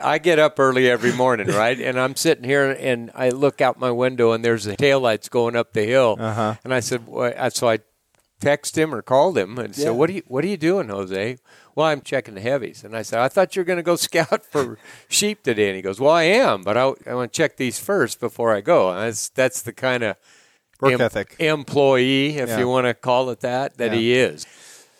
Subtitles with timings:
[0.00, 1.78] I get up early every morning, right?
[1.80, 5.56] And I'm sitting here and I look out my window and there's the taillights going
[5.56, 6.16] up the hill.
[6.18, 6.54] Uh-huh.
[6.64, 7.78] And I said, well, so I
[8.40, 11.36] text him or called him and said, "What are you What are you doing, Jose?"
[11.74, 12.82] Well, I'm checking the heavies.
[12.84, 14.78] And I said, "I thought you were going to go scout for
[15.08, 17.78] sheep today." And he goes, "Well, I am, but I, I want to check these
[17.78, 20.16] first before I go." And that's that's the kind of
[20.80, 21.36] Work ethic.
[21.38, 22.58] employee, if Yeah.
[22.60, 23.98] you want to call it that, that Yeah.
[23.98, 24.46] he is.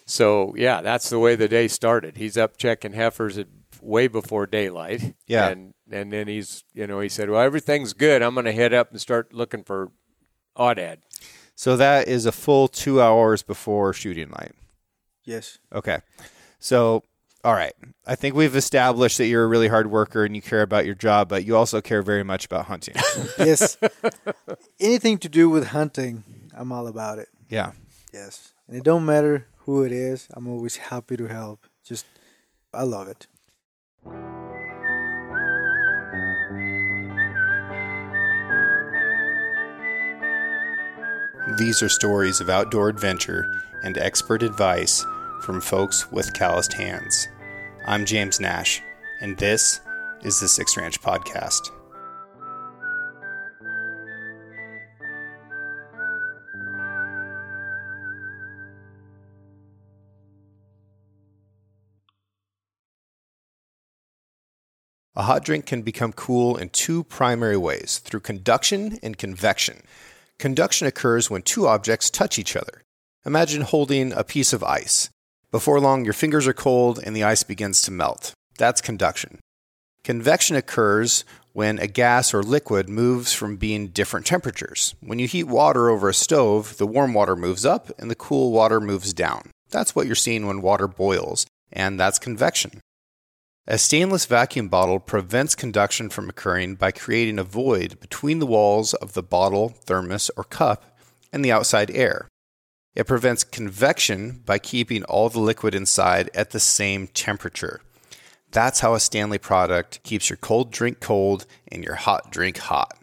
[0.04, 2.18] So yeah, that's the way the day started.
[2.18, 3.46] He's up checking heifers at
[3.82, 5.14] way before daylight.
[5.26, 5.48] Yeah.
[5.48, 8.22] and and then he's you know he said, "Well, everything's good.
[8.22, 9.90] I'm going to head up and start looking for
[10.56, 10.98] aoudad."
[11.54, 14.52] So that is a full two hours before shooting light.
[15.24, 15.58] Yes.
[15.72, 15.98] Okay.
[16.58, 17.02] So,
[17.44, 17.74] all right.
[18.06, 20.94] I think we've established that you're a really hard worker and you care about your
[20.94, 22.94] job, but you also care very much about hunting.
[23.38, 23.76] Yes.
[24.78, 26.24] Anything to do with hunting,
[26.54, 27.28] I'm all about it.
[27.48, 27.72] yeah.
[28.12, 28.52] Yes.
[28.66, 30.26] And it don't matter who it is.
[30.32, 31.66] I'm always happy to help.
[31.84, 32.06] Just,
[32.74, 33.26] I love it.
[41.58, 45.04] These are stories of outdoor adventure and expert advice
[45.42, 47.28] from folks with calloused hands.
[47.86, 48.82] I'm James Nash,
[49.20, 49.80] and this
[50.22, 51.70] is the Six Ranch Podcast.
[65.20, 69.82] A hot drink can become cool in two primary ways through conduction and convection.
[70.38, 72.80] Conduction occurs when two objects touch each other.
[73.26, 75.10] Imagine holding a piece of ice.
[75.50, 78.32] Before long, your fingers are cold and the ice begins to melt.
[78.56, 79.40] That's conduction.
[80.04, 84.94] Convection occurs when a gas or liquid moves from being different temperatures.
[85.00, 88.52] When you heat water over a stove, the warm water moves up and the cool
[88.52, 89.50] water moves down.
[89.68, 92.80] That's what you're seeing when water boils, and that's convection.
[93.70, 98.94] A stainless vacuum bottle prevents conduction from occurring by creating a void between the walls
[98.94, 100.98] of the bottle, thermos, or cup
[101.32, 102.26] and the outside air.
[102.96, 107.80] It prevents convection by keeping all the liquid inside at the same temperature.
[108.50, 112.98] That's how a Stanley product keeps your cold drink cold and your hot drink hot.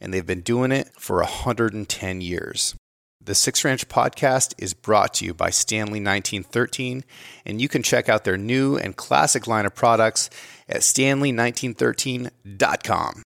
[0.00, 2.76] And they've been doing it for 110 years.
[3.24, 7.04] The Six Ranch podcast is brought to you by Stanley 1913,
[7.46, 10.28] and you can check out their new and classic line of products
[10.68, 13.22] at stanley1913.com.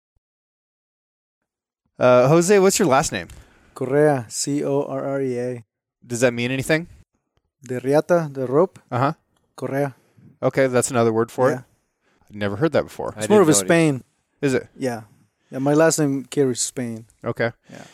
[1.97, 3.29] Uh, Jose, what's your last name?
[3.73, 5.63] Correa, C O R R E A.
[6.05, 6.87] Does that mean anything?
[7.61, 9.13] The riata, the rope, Uh huh.
[9.55, 9.95] Correa.
[10.43, 11.59] Okay, that's another word for yeah.
[11.59, 11.63] it.
[12.29, 13.13] I've never heard that before.
[13.15, 14.03] I It's more of a Spain.
[14.41, 14.67] Is it?
[14.75, 15.03] Yeah.
[15.49, 17.05] Yeah, my last name carries Spain.
[17.23, 17.53] Okay.
[17.71, 17.85] Yeah.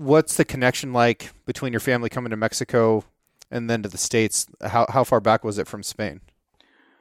[0.00, 3.04] What's the connection like between your family coming to Mexico
[3.50, 4.46] and then to the States?
[4.62, 6.22] How, how far back was it from Spain?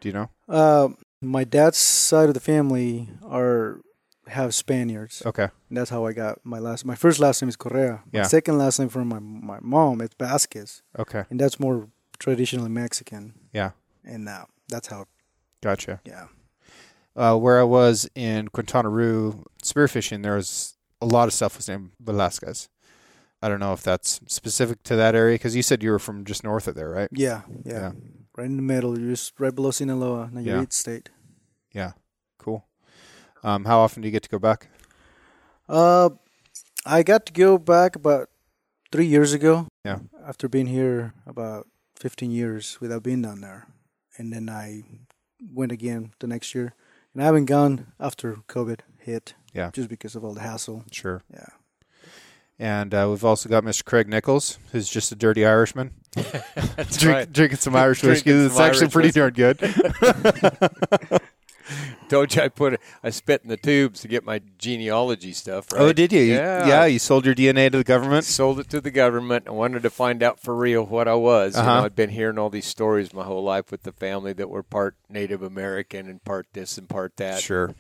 [0.02, 0.30] Do you know?
[0.50, 0.90] Uh,
[1.22, 3.80] my dad's side of the family are
[4.28, 5.24] have Spaniards.
[5.26, 5.48] Okay.
[5.70, 6.84] And that's how I got my last.
[6.86, 8.04] My first last name is Correa.
[8.12, 8.24] Yeah.
[8.24, 11.24] Second last name from my my mom is Vasquez, Okay.
[11.30, 11.88] and that's more
[12.20, 13.34] traditionally Mexican.
[13.54, 13.72] Yeah.
[14.04, 15.06] And uh, that's how.
[15.62, 16.02] Gotcha.
[16.06, 16.28] Yeah.
[17.16, 21.70] Uh, where I was in Quintana Roo spearfishing, there was a lot of stuff was
[21.70, 22.68] named Velasquez.
[23.42, 26.26] I don't know if that's specific to that area because you said you were from
[26.26, 27.10] just north of there, right?
[27.12, 27.74] Yeah, yeah.
[27.74, 27.92] Yeah.
[28.36, 30.66] Right in the middle, you're just right below Sinaloa, Nayarit Yeah.
[30.70, 31.10] State.
[31.74, 31.92] Yeah.
[32.38, 32.66] Cool.
[33.44, 34.70] Um, how often do you get to go back?
[35.68, 36.10] Uh,
[36.86, 38.30] I got to go back about
[38.92, 39.68] three years ago.
[39.86, 40.00] Yeah.
[40.26, 41.68] After being here about
[41.98, 43.68] 15 years without being down there.
[44.18, 44.84] And then I
[45.54, 46.74] went again the next year.
[47.14, 49.34] And I haven't gone after COVID hit.
[49.54, 49.72] Yeah.
[49.74, 50.84] Just because of all the hassle.
[50.92, 51.24] Sure.
[51.32, 51.48] Yeah.
[52.60, 53.86] And uh, we've also got Mr.
[53.86, 55.92] Craig Nichols, who's just a dirty Irishman.
[56.14, 57.32] Drink, right.
[57.32, 58.32] Drinking some Irish whiskey.
[58.32, 59.20] It's actually Irish pretty whiskey.
[59.20, 61.22] darn good.
[62.10, 65.72] Told you I put I spit in the tubes to get my genealogy stuff.
[65.72, 65.82] Right?
[65.82, 66.22] Oh, did you?
[66.22, 66.68] You- Yeah.
[66.68, 68.26] Yeah, you sold your DNA to the government?
[68.26, 69.48] sold it to the government.
[69.48, 71.56] I wanted to find out for real what I was.
[71.56, 71.76] Uh-huh.
[71.82, 74.64] know, I'd been hearing all these stories my whole life with the family that were
[74.64, 77.42] part Native American and part this and part that.
[77.42, 77.76] Sure.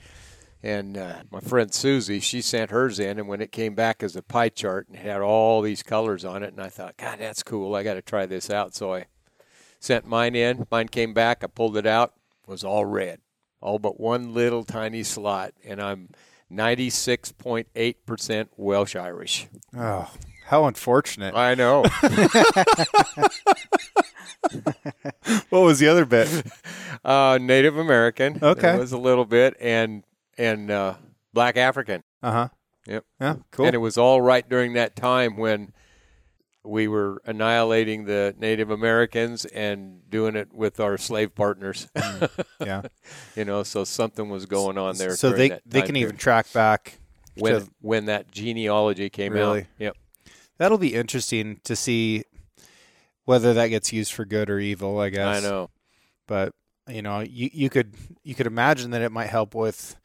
[0.62, 4.16] And uh, my friend Susie, she sent hers in, and when it came back as
[4.18, 7.44] a pie chart and had all these colors on it, and I thought, God, that's
[7.44, 7.76] cool.
[7.76, 8.76] I got to try this out.
[8.76, 9.06] So I
[9.80, 10.68] sent mine in.
[10.70, 11.44] Mine came back.
[11.44, 12.14] I pulled it out.
[12.46, 13.20] Was all red,
[13.62, 16.10] all but one little tiny slot, and I'm
[16.52, 19.48] 96.8% Welsh Irish.
[19.78, 20.12] Oh,
[20.46, 21.36] how unfortunate.
[21.36, 21.86] I know.
[25.50, 26.46] What was the other bit?
[27.04, 28.40] uh, Native American.
[28.42, 28.62] Okay.
[28.62, 30.04] There was a little bit, and
[30.40, 30.96] and uh,
[31.34, 32.02] Black African.
[32.24, 32.48] Uh huh.
[32.88, 33.06] Yep.
[33.22, 33.66] Yeah, cool.
[33.68, 35.74] And it was all right during that time when
[36.64, 41.88] we were annihilating the Native Americans and doing it with our slave partners.
[42.60, 42.82] Yeah.
[43.36, 45.16] you know, so something was going on there.
[45.16, 45.98] so they they can period.
[45.98, 47.00] even track back
[47.36, 49.62] when to- when that genealogy came Really?
[49.62, 49.66] out.
[49.78, 49.98] Yep.
[50.58, 52.24] That'll be interesting to see
[53.26, 55.44] whether that gets used for good or evil, I guess.
[55.44, 55.70] I know.
[56.28, 56.54] But
[56.88, 57.94] you know, you you could
[58.24, 59.96] you could imagine that it might help with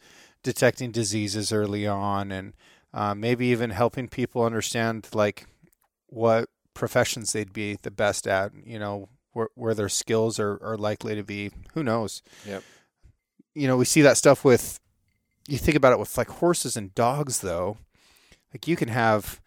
[0.45, 2.53] detecting diseases early on and
[2.93, 5.49] uh, maybe even helping people understand like
[6.07, 10.79] what professions they'd be the best at, you know, where where their skills are, are
[10.79, 11.51] likely to be.
[11.73, 12.23] Who knows?
[12.47, 12.63] Yep.
[13.55, 14.79] You know, we see that stuff with
[15.49, 17.79] you think about it with like horses and dogs though.
[18.53, 19.41] Like you can have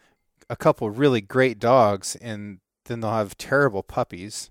[0.50, 4.50] a couple really great dogs and then they'll have terrible puppies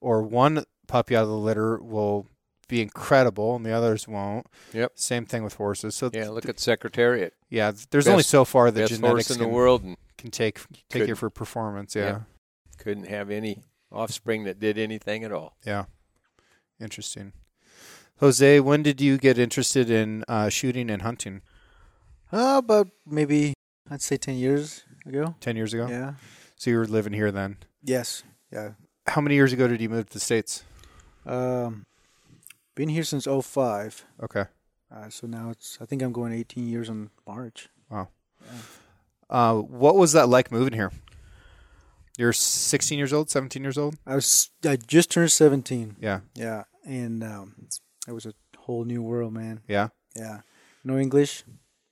[0.00, 2.26] or one puppy out of the litter will
[2.68, 4.46] be incredible and the others won't.
[4.72, 4.92] Yep.
[4.94, 5.94] Same thing with horses.
[5.94, 7.34] So Yeah, look at Secretariat.
[7.48, 10.60] yeah, there's only so far that Best genetics horse in the world and can take
[10.88, 11.94] take you Could- for performance.
[11.96, 12.04] Yeah.
[12.04, 12.20] Yeah.
[12.78, 15.56] couldn't have any offspring that did anything at all.
[15.66, 15.86] Yeah.
[16.80, 17.32] Interesting.
[18.20, 21.40] Jose, when did you get interested in uh, shooting and hunting?
[22.32, 23.54] Uh, about maybe
[23.90, 25.34] I'd say ten years ago.
[25.40, 25.86] 10 years ago?
[25.88, 26.14] Yeah.
[26.56, 27.56] So you were living here then.
[27.82, 28.22] Yes.
[28.52, 28.72] Yeah.
[29.06, 30.64] How many years ago did you move to the States?
[31.24, 31.86] Um,
[32.78, 34.04] been here since 05.
[34.22, 34.44] Okay.
[34.94, 37.68] Uh, so now it's I think I'm going 18 years in March.
[37.90, 38.08] Wow.
[39.28, 40.92] Uh, what was that like moving here?
[42.16, 43.96] You're 16 years old, 17 years old?
[44.06, 45.96] I was I just turned 17.
[46.00, 46.20] Yeah.
[46.34, 47.54] Yeah, and um,
[48.06, 49.60] it was a whole new world, man.
[49.66, 49.88] Yeah.
[50.16, 50.40] Yeah,
[50.84, 51.44] no English,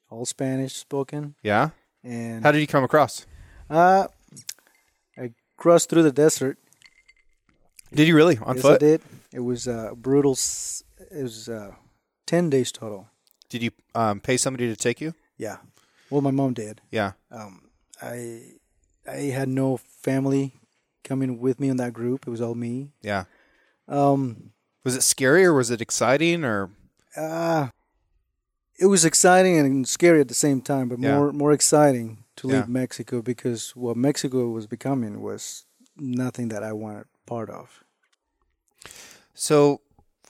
[0.09, 1.71] all Spanish spoken, Yeah.
[2.05, 3.27] and How did you come across?
[3.71, 4.06] uh,
[5.19, 6.59] I crossed through the desert.
[7.93, 8.38] Did you really?
[8.38, 8.81] On yes, I foot?
[8.81, 9.00] did.
[9.37, 10.33] It was uh, brutal.
[10.33, 11.73] s- It was uh,
[12.27, 13.09] ten days total.
[13.50, 15.12] Did you um, pay somebody to take you?
[15.38, 15.56] Yeah.
[16.11, 16.81] Well, my mom did.
[16.91, 17.12] Yeah.
[17.31, 17.69] Um,
[18.03, 18.55] I
[19.06, 20.53] I had no family
[21.09, 22.27] coming with me in that group.
[22.27, 22.93] It was all me.
[23.03, 23.25] Yeah.
[23.88, 24.53] Um,
[24.85, 26.71] Was it scary or was it exciting or?
[27.17, 27.69] uh,
[28.79, 31.15] it was exciting and scary at the same time, but Yeah.
[31.15, 32.81] more more exciting to leave Yeah.
[32.83, 35.67] Mexico because what Mexico was becoming was
[35.97, 37.85] nothing that I wanted part of.
[39.38, 39.83] So,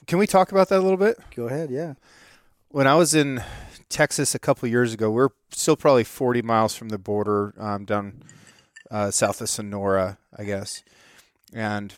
[0.05, 1.17] can we talk about that a little bit?
[1.33, 1.93] Go ahead, yeah.
[2.67, 3.41] when I was in
[3.87, 7.85] Texas a couple of years ago, we're still probably 40 miles from the border um,
[7.85, 8.21] down
[8.91, 10.83] uh, south of Sonora, I guess.
[11.53, 11.93] And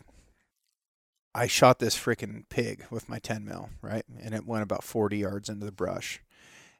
[1.34, 4.04] I shot this freaking pig with my 10 mil, right?
[4.22, 6.20] And it went about 40 yards into the brush.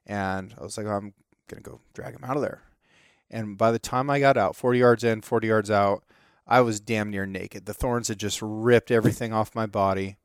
[0.05, 1.13] And I was like, I'm
[1.49, 2.61] going to go drag him out of there.
[3.29, 6.03] And by the time I got out, 40 yards in, 40 yards out,
[6.47, 7.65] I was damn near naked.
[7.65, 10.17] The thorns had just ripped everything off my body.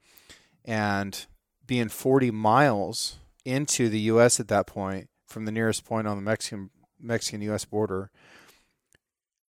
[0.66, 1.26] And
[1.66, 4.40] being 40 miles into the U.S.
[4.40, 6.70] at that point, from the nearest point on the Mexican
[7.00, 7.64] Mexican U.S.
[7.64, 8.10] border,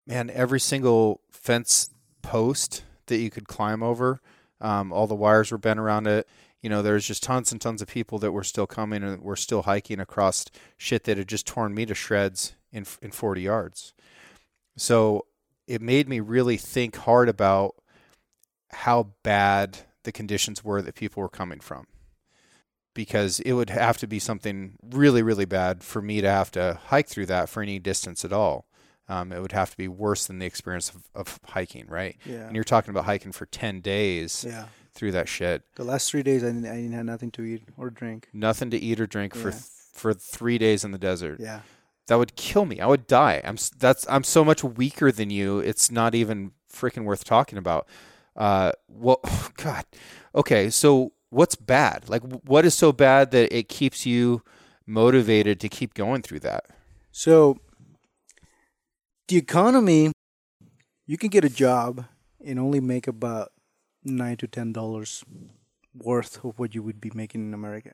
[0.07, 1.89] man, every single fence
[2.21, 4.21] post that you could climb over,
[4.61, 6.27] um, all the wires were bent around it.
[6.61, 9.35] You know, there's just tons and tons of people that were still coming and were
[9.35, 10.45] still hiking across
[10.77, 13.93] shit that had just torn me to shreds in in 40 yards.
[14.77, 15.25] So
[15.67, 17.75] it made me really think hard about
[18.71, 21.87] how bad the conditions were that people were coming from
[22.93, 26.79] because it would have to be something really, really bad for me to have to
[26.87, 28.65] hike through that for any distance at all.
[29.09, 32.15] Um, it would have to be worse than the experience of, of hiking, right?
[32.25, 32.45] Yeah.
[32.47, 34.65] And you're talking about hiking for 10 days Yeah.
[34.93, 35.63] through that shit.
[35.75, 38.29] The last three days, I didn't, I didn't have nothing to eat or drink.
[38.31, 39.63] Nothing to eat or drink for th-
[39.93, 41.39] for three days in the desert.
[41.39, 41.61] Yeah.
[42.07, 42.79] That would kill me.
[42.79, 43.41] I would die.
[43.43, 45.59] I'm that's I'm so much weaker than you.
[45.59, 47.87] It's not even freaking worth talking about.
[48.35, 49.19] Uh, well,
[49.57, 49.85] God.
[50.35, 52.09] Okay, so what's bad?
[52.09, 54.41] Like, what is so bad that it keeps you
[54.85, 56.65] motivated to keep going through that?
[57.11, 57.57] So
[59.27, 60.11] the economy,
[61.05, 62.05] you can get a job
[62.45, 63.51] and only make about
[64.03, 65.23] nine to ten dollars
[65.95, 67.93] worth of what you would be making in America.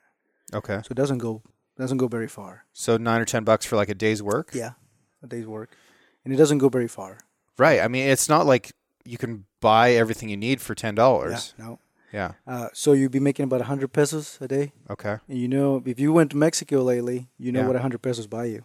[0.53, 1.43] Okay, So it doesn't go
[1.77, 2.65] doesn't go very far.
[2.73, 4.51] so nine or ten bucks for like a day's work.
[4.53, 4.71] Yeah,
[5.23, 5.75] a day's work,
[6.25, 7.19] and it doesn't go very far.
[7.57, 7.81] Right.
[7.81, 8.71] I mean, it's not like
[9.09, 11.53] you can buy everything you need for ten Yeah, dollars.
[11.57, 11.79] no.
[12.13, 12.31] Yeah.
[12.47, 15.17] Uh, so you'd be making about a hundred pesos a day, Okay.
[15.27, 17.67] and you know if you went to Mexico lately, you know Yeah.
[17.67, 18.63] what a hundred pesos buy you.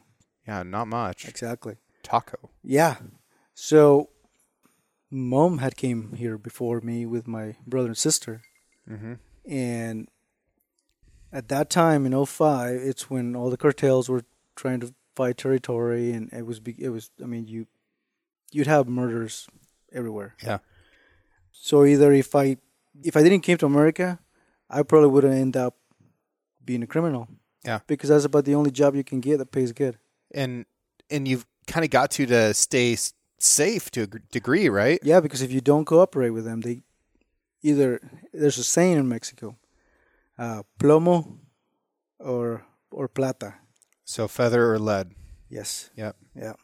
[0.48, 0.62] Yeah.
[0.62, 1.28] Not much.
[1.28, 1.76] Exactly.
[2.02, 2.38] Taco.
[2.62, 2.96] Yeah.
[3.54, 4.08] So,
[5.10, 8.42] mom had came here before me with my brother and sister,
[8.88, 9.14] Mm-hmm.
[9.50, 10.08] and
[11.32, 14.24] at that time in 05, it's when all the cartels were
[14.56, 17.66] trying to fight territory, and it was it was I mean you
[18.52, 19.48] you'd have murders
[19.94, 20.34] everywhere.
[20.42, 20.58] Yeah.
[21.52, 22.56] So either if I
[23.02, 24.18] if I didn't came to America,
[24.68, 25.76] I probably would have ended up
[26.64, 27.28] being a criminal.
[27.64, 27.80] Yeah.
[27.86, 29.98] Because that's about the only job you can get that pays good.
[30.34, 30.66] and
[31.10, 32.96] and you've kind of got to to stay
[33.38, 34.98] safe to a degree, right?
[35.02, 36.82] Yeah, because if you don't cooperate with them, they
[37.62, 38.00] either
[38.32, 39.56] there's a saying in Mexico,
[40.38, 41.38] uh, plomo
[42.18, 43.54] or or plata.
[44.04, 45.14] So feather or lead.
[45.48, 45.90] Yes.
[45.96, 46.16] Yep.
[46.34, 46.54] Yeah.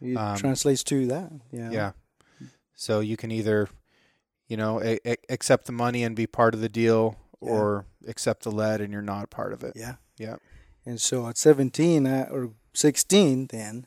[0.00, 1.30] It Um, translates to that.
[1.52, 1.70] Yeah.
[1.70, 1.92] Yeah.
[2.80, 3.68] So you can either,
[4.48, 7.50] you know, a- a- accept the money and be part of the deal, Yeah.
[7.50, 9.74] or accept the lead and you're not part of it.
[9.76, 9.96] Yeah.
[10.16, 10.36] Yeah.
[10.86, 13.86] And so at 17 uh, or 16, then,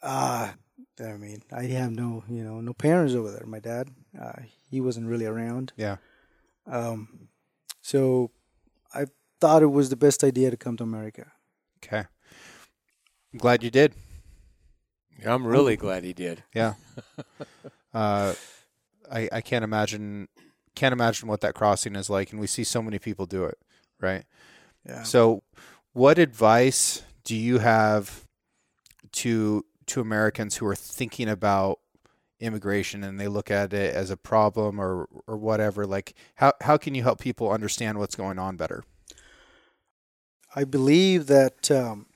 [0.00, 0.52] uh,
[1.00, 3.46] I mean, I have no, you know, no parents over there.
[3.46, 5.72] My dad, uh, he wasn't really around.
[5.76, 5.96] Yeah.
[6.66, 7.30] Um,
[7.80, 8.30] so
[8.94, 9.06] I
[9.40, 11.32] thought it was the best idea to come to America.
[11.84, 12.04] Okay.
[13.32, 13.94] I'm glad you did.
[15.26, 16.42] I'm really glad he did.
[16.54, 16.74] Yeah.
[17.94, 18.34] uh,
[19.10, 20.28] I I can't imagine
[20.74, 23.58] can't imagine what that crossing is like, and we see so many people do it,
[24.00, 24.24] right?
[24.86, 25.02] Yeah.
[25.02, 25.42] So,
[25.92, 28.26] what advice do you have
[29.12, 31.78] to to Americans who are thinking about
[32.40, 35.86] immigration and they look at it as a problem or or whatever?
[35.86, 38.82] Like, how how can you help people understand what's going on better?
[40.54, 42.06] I believe that um,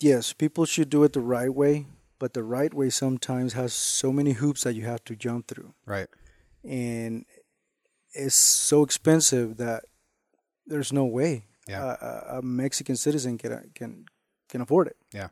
[0.00, 1.86] yes, people should do it the right way,
[2.18, 5.74] but the right way sometimes has so many hoops that you have to jump through,
[5.86, 6.08] Right.
[6.62, 7.24] and
[8.12, 9.84] it's so expensive that
[10.66, 11.96] there's no way Yeah.
[12.00, 14.04] a, a- Mexican citizen can can
[14.48, 14.96] can afford it.
[15.12, 15.28] Yeah.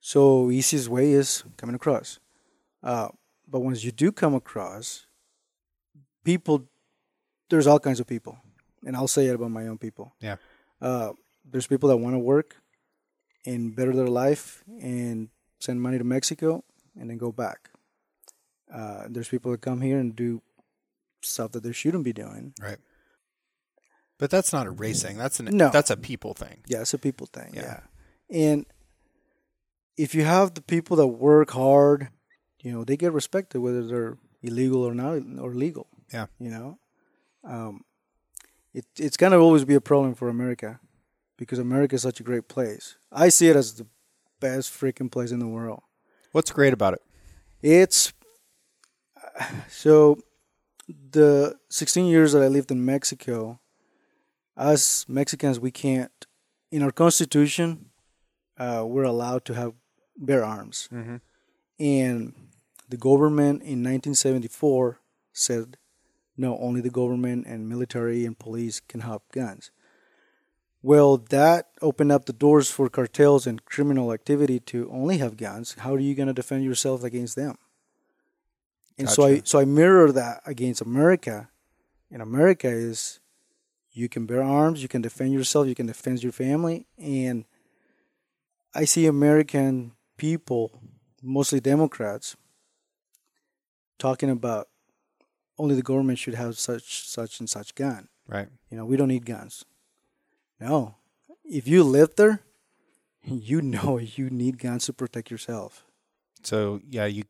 [0.00, 2.20] So easiest way is coming across,
[2.82, 3.08] uh,
[3.46, 5.06] but once you do come across,
[6.24, 6.68] people,
[7.48, 8.38] there's all kinds of people,
[8.86, 10.14] and I'll say it about my own people.
[10.20, 10.36] Yeah.
[10.80, 11.12] Uh,
[11.44, 12.56] there's people that want to work
[13.48, 15.28] and better their life and
[15.58, 16.62] send money to Mexico
[16.98, 17.70] and then go back.
[18.72, 20.42] Uh, there's people that come here and do
[21.22, 22.52] stuff that they shouldn't be doing.
[22.60, 22.78] Right.
[24.18, 25.16] But that's not a race thing.
[25.16, 25.70] That's an No.
[25.70, 26.58] that's a people thing.
[26.66, 27.52] Yeah, it's a people thing.
[27.54, 27.80] Yeah.
[28.30, 28.46] Yeah.
[28.52, 28.66] And
[29.96, 32.08] if you have the people that work hard,
[32.62, 35.86] you know, they get respected whether they're illegal or not or legal.
[36.12, 36.26] Yeah.
[36.38, 36.78] You know?
[37.44, 37.84] Um
[38.74, 40.80] it it's gonna always be a problem for America
[41.38, 42.96] because America is such a great place.
[43.10, 43.86] I see it as the
[44.40, 45.82] best freaking place in the world.
[46.32, 47.02] What's great about it?
[47.62, 48.12] It's
[49.68, 50.18] so
[51.10, 53.60] the 16 years that I lived in Mexico,
[54.56, 56.26] us Mexicans, we can't,
[56.70, 57.86] in our constitution,
[58.58, 59.72] uh, we're allowed to have
[60.16, 60.88] bear arms.
[60.92, 61.16] Mm-hmm.
[61.78, 62.34] And
[62.88, 64.98] the government in 1974
[65.32, 65.76] said,
[66.36, 69.70] no, only the government and military and police can have guns.
[70.82, 75.74] Well, that opened up the doors for cartels and criminal activity to only have guns.
[75.78, 77.58] How are you going to defend yourself against them?
[78.96, 81.48] And so I so I mirror that against America.
[82.10, 83.20] And America is
[83.92, 87.44] you can bear arms, you can defend yourself, you can defend your family, and
[88.74, 90.80] I see American people,
[91.22, 92.36] mostly Democrats,
[93.98, 94.68] talking about
[95.58, 98.08] only the government should have such such and such gun.
[98.26, 98.48] Right.
[98.70, 99.64] You know, we don't need guns.
[100.60, 100.96] No.
[101.44, 102.40] If you live there,
[103.24, 105.84] you know you need guns to protect yourself.
[106.42, 107.24] So yeah, you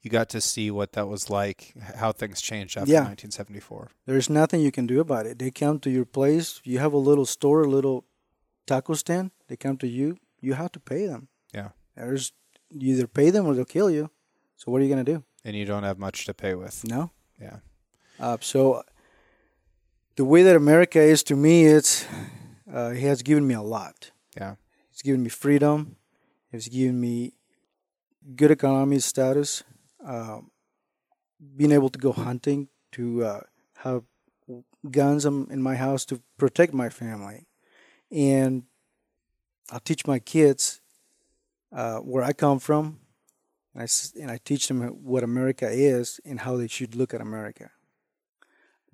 [0.00, 3.00] you got to see what that was like, how things changed after Yeah.
[3.00, 3.90] 1974.
[4.06, 5.38] There's nothing you can do about it.
[5.38, 6.60] They come to your place.
[6.64, 8.04] You have a little store, a little
[8.66, 9.32] taco stand.
[9.48, 10.18] They come to you.
[10.40, 11.28] You have to pay them.
[11.52, 11.70] Yeah.
[11.96, 12.32] There's
[12.70, 14.10] you either pay them or they'll kill you.
[14.56, 15.24] So what are you gonna do?
[15.44, 16.84] And you don't have much to pay with.
[16.84, 17.10] No.
[17.40, 17.58] Yeah.
[18.20, 18.82] Uh, so
[20.16, 22.04] the way that America is to me, it's
[22.72, 24.10] uh, it has given me a lot.
[24.36, 24.56] Yeah.
[24.92, 25.96] It's given me freedom.
[26.50, 27.34] He's given me
[28.34, 29.62] good economic status.
[30.04, 30.50] Um,
[31.56, 33.40] being able to go hunting, to uh,
[33.78, 34.02] have
[34.90, 37.46] guns in my house to protect my family,
[38.10, 38.64] and
[39.70, 40.80] I'll teach my kids
[41.72, 43.00] uh, where I come from,
[43.74, 43.88] and I
[44.20, 47.70] and I teach them what America is and how they should look at America.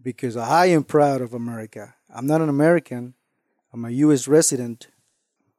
[0.02, 1.94] Because I am proud of America.
[2.14, 3.14] I'm not an American.
[3.74, 4.28] I'm a U.S.
[4.28, 4.86] resident,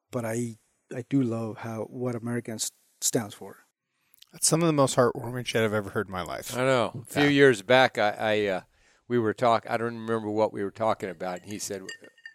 [0.10, 0.56] but I
[0.96, 2.58] I do love how what America
[3.02, 3.66] stands for.
[4.32, 6.56] That's some of the most heartwarming shit I've ever heard in my life.
[6.56, 6.92] I know.
[7.02, 7.30] A few Yeah.
[7.30, 8.62] years back, I, I uh,
[9.10, 9.70] we were talking.
[9.70, 11.42] I don't remember what we were talking about.
[11.42, 11.84] And he said,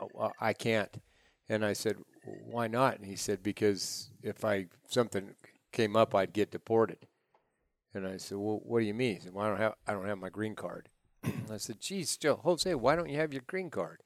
[0.01, 1.01] "Oh, "I can't,"
[1.49, 1.97] and I said,
[2.45, 5.35] "Why not?" And he said, "Because if I something
[5.73, 7.07] came up, I'd get deported."
[7.95, 9.93] And I said, "Well, what do you mean?" He said, "Well, I don't have I
[9.95, 10.91] don't have my green card."
[11.51, 14.03] I said, "Geez, Joe, Jose, why don't you have your green card?"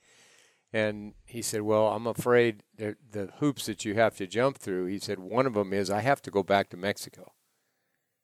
[0.75, 4.87] And he said, "Well, I'm afraid the the hoops that you have to jump through."
[4.87, 7.33] He said, "One of them is I have to go back to Mexico."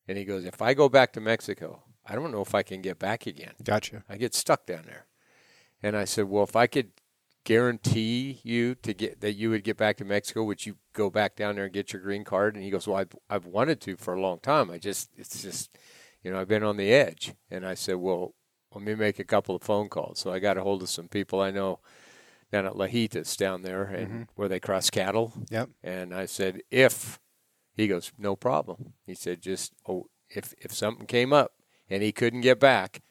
[0.09, 2.83] And he goes, "If I go back to Mexico, I don't know if I can
[2.83, 3.54] get back again.
[3.62, 4.02] Gotcha.
[4.09, 5.07] I get stuck down there."
[5.80, 6.90] And I said, "Well, if I could
[7.45, 10.42] guarantee you to get that you would get back to Mexico?
[10.42, 12.97] Would you go back down there and get your green card?" And he goes, "Well,
[12.97, 14.73] I've I've wanted to for a long time.
[14.73, 15.78] I just it's just
[16.25, 18.35] you know I've been on the edge." And I said, "Well,
[18.75, 21.07] let me make a couple of phone calls." So I got a hold of some
[21.07, 21.78] people I know
[22.50, 24.23] down at Lajitas down there, and mm-hmm.
[24.35, 25.33] where they cross cattle.
[25.50, 25.71] Yep.
[25.83, 27.19] And I said, "If,"
[27.75, 31.52] he goes, "No problem." He said, "Just oh, if if something came up
[31.88, 33.02] and he couldn't get back."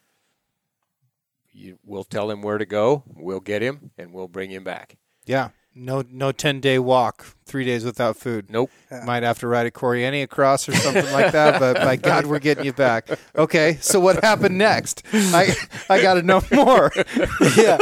[1.52, 3.04] You, we'll tell him where to go.
[3.08, 4.98] We'll get him, and we'll bring him back.
[5.26, 5.50] Yeah.
[5.76, 8.50] No, no ten day walk, three days without food.
[8.50, 8.72] Nope.
[9.06, 12.40] Might have to ride a Corriente across or something like that, but by God, we're
[12.40, 13.08] getting you back.
[13.36, 15.04] Okay, so what happened next?
[15.14, 15.56] I
[15.90, 16.92] I got to know more.
[17.56, 17.78] yeah.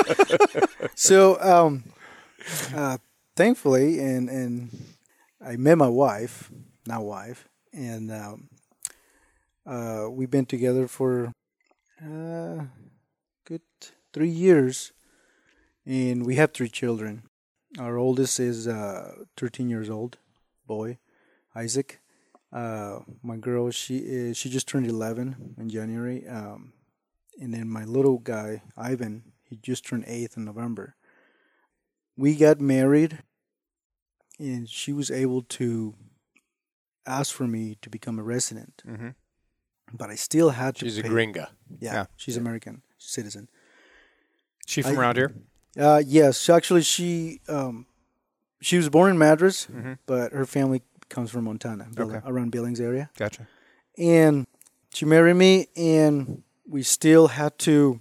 [0.96, 1.86] So, um,
[2.76, 2.98] uh,
[3.36, 4.70] thankfully, and and
[5.44, 6.52] I met my wife,
[6.86, 8.50] now wife, and um,
[9.66, 11.34] uh, we've been together for
[12.04, 12.66] uh,
[13.46, 13.62] good
[14.14, 14.92] three years,
[15.86, 17.24] and we have three children.
[17.80, 20.18] Our oldest is uh, 13 years old,
[20.66, 20.98] boy,
[21.56, 22.00] Isaac.
[22.52, 26.26] Uh, my girl, she is she just turned 11 in January.
[26.28, 26.74] Um,
[27.40, 30.96] and then my little guy, Ivan, he just turned eight in November.
[32.16, 33.20] We got married,
[34.40, 35.94] and she was able to
[37.06, 39.14] ask for me to become a resident, Mhm.
[39.94, 40.86] but I still had to.
[40.86, 41.50] She's a gringa.
[41.80, 42.06] Yeah, Yeah.
[42.16, 43.50] she's American citizen.
[44.66, 45.36] She from I- around here?
[45.78, 47.86] Uh, yes, actually, she um,
[48.62, 49.98] she was born in Madras, Mhm.
[50.06, 52.22] but her family comes from Montana, Bill- Okay.
[52.26, 53.10] around Billings area.
[53.18, 53.48] Gotcha.
[53.98, 54.46] and
[54.94, 58.00] she married me, and we still had to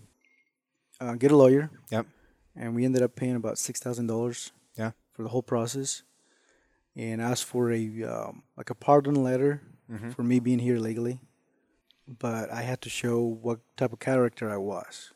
[1.01, 1.71] uh, get a lawyer.
[1.91, 2.07] Yep.
[2.55, 4.53] And we ended up paying about six thousand dollars.
[4.77, 4.93] Yeah.
[5.13, 6.03] For the whole process,
[6.95, 10.15] and asked for a um, like a pardon letter Mhm.
[10.15, 11.21] for me being here legally,
[12.07, 15.13] but I had to show what type of character I was.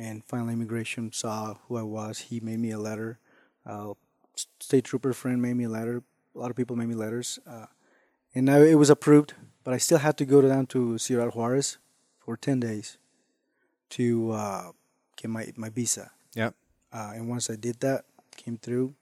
[0.00, 2.18] And finally, immigration saw who I was.
[2.30, 3.18] He made me a letter.
[3.66, 3.92] Uh,
[4.58, 6.02] state trooper friend made me a letter.
[6.34, 7.38] A lot of people made me letters.
[7.46, 7.66] Uh,
[8.34, 11.76] and now it was approved, but I still had to go down to Ciudad Juarez
[12.18, 12.96] for ten days
[13.90, 14.70] to uh,
[15.16, 16.12] get my my visa.
[16.34, 16.54] Yep.
[16.92, 18.04] Uh, and once I did that,
[18.36, 18.94] came through.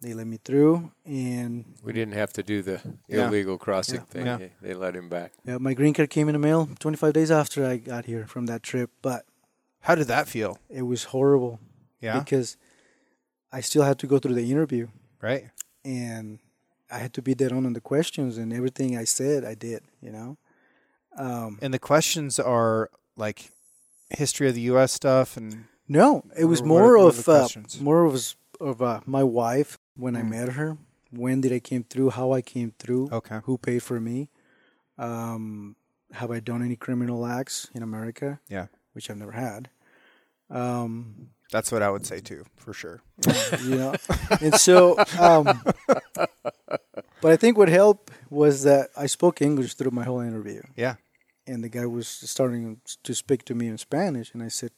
[0.00, 3.28] They let me through, and We didn't have to do the Yeah.
[3.28, 4.12] illegal crossing Yeah.
[4.12, 4.26] thing.
[4.26, 4.36] Yeah.
[4.36, 5.32] They, they let him back.
[5.46, 8.44] yeah, my green card came in the mail 25 days after I got here from
[8.46, 8.90] that trip.
[9.00, 9.24] But
[9.84, 10.58] How did that feel?
[10.68, 11.58] it was horrible
[12.00, 12.18] Yeah.
[12.20, 12.56] because
[13.52, 14.88] I still had to go through the interview,
[15.22, 15.44] Right.
[15.84, 16.38] and
[16.90, 19.80] I had to be dead on on the questions, and everything I said, I did.
[20.00, 20.36] You know.
[21.16, 23.50] Um, And the questions are like
[24.10, 24.92] history of the U.S.
[24.92, 27.48] stuff and No, it was more of uh,
[27.80, 30.28] more of of uh, my wife when I Mm.
[30.30, 30.76] met her.
[31.10, 32.10] When did I came through?
[32.10, 33.08] How I came through?
[33.12, 33.40] okay.
[33.44, 34.28] Who paid for me?
[34.98, 35.76] Um,
[36.12, 38.40] have I done any criminal acts in America?
[38.48, 38.66] Yeah.
[38.94, 39.68] Which I've never had.
[40.50, 43.02] Um, That's what I would say too, for sure.
[43.62, 43.94] you know,
[44.40, 45.62] and so, um,
[47.20, 50.62] but I think what helped was that I spoke English through my whole interview.
[50.76, 50.96] Yeah.
[51.46, 54.70] and the guy was starting to speak to me in Spanish, and I said,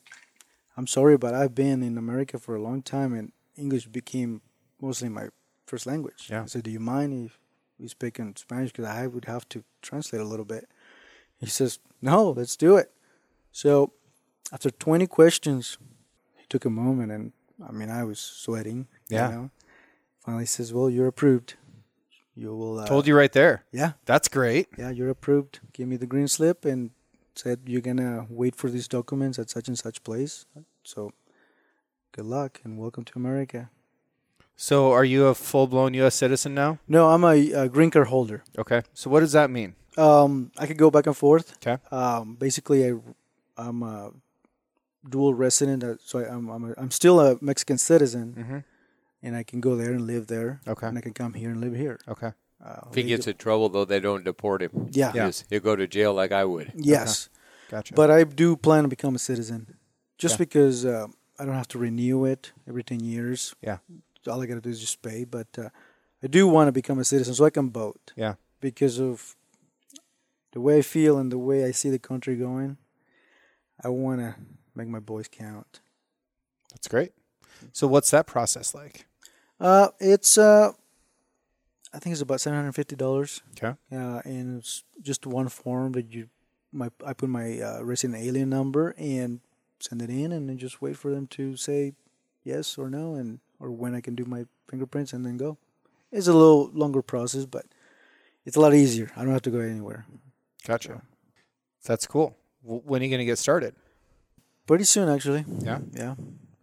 [0.77, 4.41] "I'm sorry, but I've been in America for a long time, and English became
[4.81, 5.29] mostly my
[5.67, 6.43] first language." Yeah.
[6.43, 7.39] I said, "Do you mind if
[7.79, 8.73] we speak in Spanish?
[8.73, 10.69] Because I would have to translate a little bit."
[11.39, 12.91] He says, "No, let's do it."
[13.53, 13.93] So,
[14.53, 15.79] after 20 questions,
[16.37, 17.33] he took a moment, and
[17.67, 18.87] I mean, I was sweating.
[19.09, 19.29] Yeah.
[19.29, 19.51] You know?
[20.25, 21.55] Finally, says, "Well, you're approved.
[22.35, 23.65] You will." Uh, Told you right there.
[23.73, 24.67] Yeah That's great.
[24.77, 25.61] yeah, you're approved.
[25.73, 26.91] Give me the green slip and
[27.35, 30.47] said you're gonna wait for these documents at such and such place.
[30.83, 31.13] So,
[32.13, 33.71] good luck and welcome to America.
[34.57, 36.15] So, are you a full blown U.S.
[36.15, 36.79] citizen now?
[36.89, 38.43] No, I'm a, a green card holder.
[38.59, 38.83] Okay.
[38.95, 39.75] So, what does that mean?
[39.97, 41.57] Um, I could go back and forth.
[41.57, 41.81] Okay.
[41.91, 42.95] Um, basically, I,
[43.57, 44.13] I'm a
[45.09, 45.83] dual resident.
[45.85, 48.59] uh, So I, I'm I'm, a, I'm still a Mexican citizen, Mm-hmm.
[49.23, 50.87] and I can go there and live there, Okay.
[50.89, 51.99] and I can come here and live here.
[52.09, 52.33] Okay.
[52.65, 54.71] Uh, If he gets in trouble, though, they don't deport him.
[54.93, 55.25] yeah, Yeah.
[55.25, 56.73] He's- He'll go to jail like I would.
[56.75, 57.29] yes.
[57.71, 57.95] Gotcha.
[57.95, 59.67] But I do plan to become a citizen,
[60.19, 60.45] just Yeah.
[60.45, 61.07] because uh,
[61.39, 63.55] I don't have to renew it every ten years.
[63.61, 63.79] Yeah.
[64.29, 65.25] all I got to do is just pay.
[65.25, 65.69] But uh,
[66.23, 68.13] I do want to become a citizen so I can vote.
[68.17, 68.35] Yeah.
[68.61, 69.37] Because of
[70.53, 72.77] the way I feel and the way I see the country going,
[73.85, 74.35] I want to
[74.77, 75.81] make my boys count.
[76.71, 77.13] That's great.
[77.73, 79.07] So, what's that process like?
[79.59, 80.73] Uh, it's uh,
[81.93, 83.43] I think it's about seven hundred fifty dollars.
[83.57, 83.77] Okay.
[83.91, 86.29] Uh, and it's just one form that you,
[86.73, 89.41] my I put my uh, resident alien number and
[89.81, 91.95] send it in, and then just wait for them to say
[92.45, 95.57] yes or no, and or when I can do my fingerprints, and then go.
[96.13, 97.67] It's a little longer process, but
[98.45, 99.11] it's a lot easier.
[99.17, 100.07] I don't have to go anywhere.
[100.67, 101.03] Gotcha.
[101.85, 102.37] That's cool.
[102.63, 103.75] When are you going to get started?
[104.67, 105.45] Pretty soon, actually.
[105.61, 105.79] Yeah.
[105.93, 106.15] Yeah.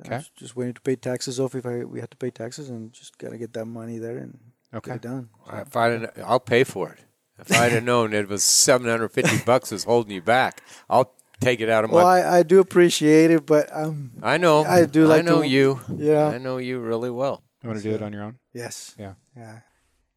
[0.09, 2.69] I was just waiting to pay taxes off if I we had to pay taxes,
[2.69, 4.37] and just gotta get that money there and
[4.73, 4.91] Okay.
[4.91, 5.29] get it done.
[5.47, 6.99] So- If I'd, have- I'll pay for it.
[7.39, 11.13] If I'd have known it was seven hundred fifty bucks was holding you back, I'll
[11.39, 12.19] take it out of well, my.
[12.21, 14.63] I, I do appreciate it, but um, I know.
[14.65, 15.79] I do like I know to- you.
[15.95, 16.27] yeah.
[16.27, 17.41] I know you really well.
[17.63, 18.39] You want to do it on your own?
[18.53, 18.93] Yes.
[18.99, 19.13] Yeah.
[19.37, 19.59] Yeah.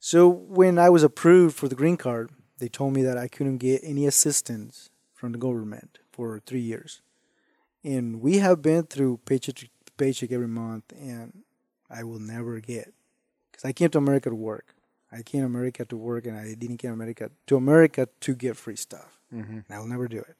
[0.00, 3.58] So when I was approved for the green card, they told me that I couldn't
[3.58, 7.02] get any assistance from the government for three years.
[7.86, 11.44] And we have been through paycheck to paycheck every month, and
[11.88, 12.92] I will never get
[13.48, 14.74] because I came to America to work.
[15.12, 18.34] I came to America to work, and I didn't come to America to America to
[18.34, 19.20] get free stuff.
[19.32, 19.58] Mm-hmm.
[19.58, 20.34] And I will never do it.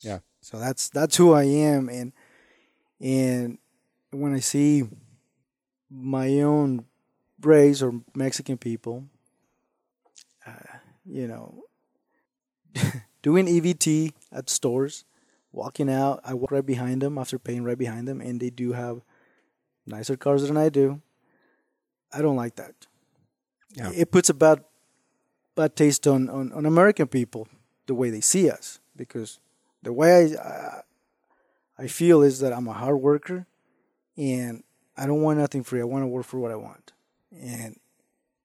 [0.00, 0.18] Yeah.
[0.40, 2.12] So that's that's who I am, and
[3.00, 3.58] and
[4.10, 4.82] when I see
[5.88, 6.86] my own
[7.40, 9.04] race or Mexican people,
[10.44, 11.62] uh, you know,
[13.22, 15.04] doing EBT at stores,
[15.52, 18.72] walking out, I walk right behind them after paying right behind them, and they do
[18.72, 19.02] have
[19.86, 21.00] nicer cars than I do.
[22.12, 22.86] I don't like that.
[23.74, 23.90] Yeah.
[23.94, 24.64] It puts a bad
[25.54, 27.48] bad taste on, on, on American people
[27.86, 29.38] the way they see us because
[29.82, 30.82] the way I, I
[31.78, 33.46] I feel is that I'm a hard worker
[34.16, 34.62] and
[34.96, 35.80] I don't want nothing free.
[35.80, 36.92] I want to work for what I want,
[37.32, 37.78] and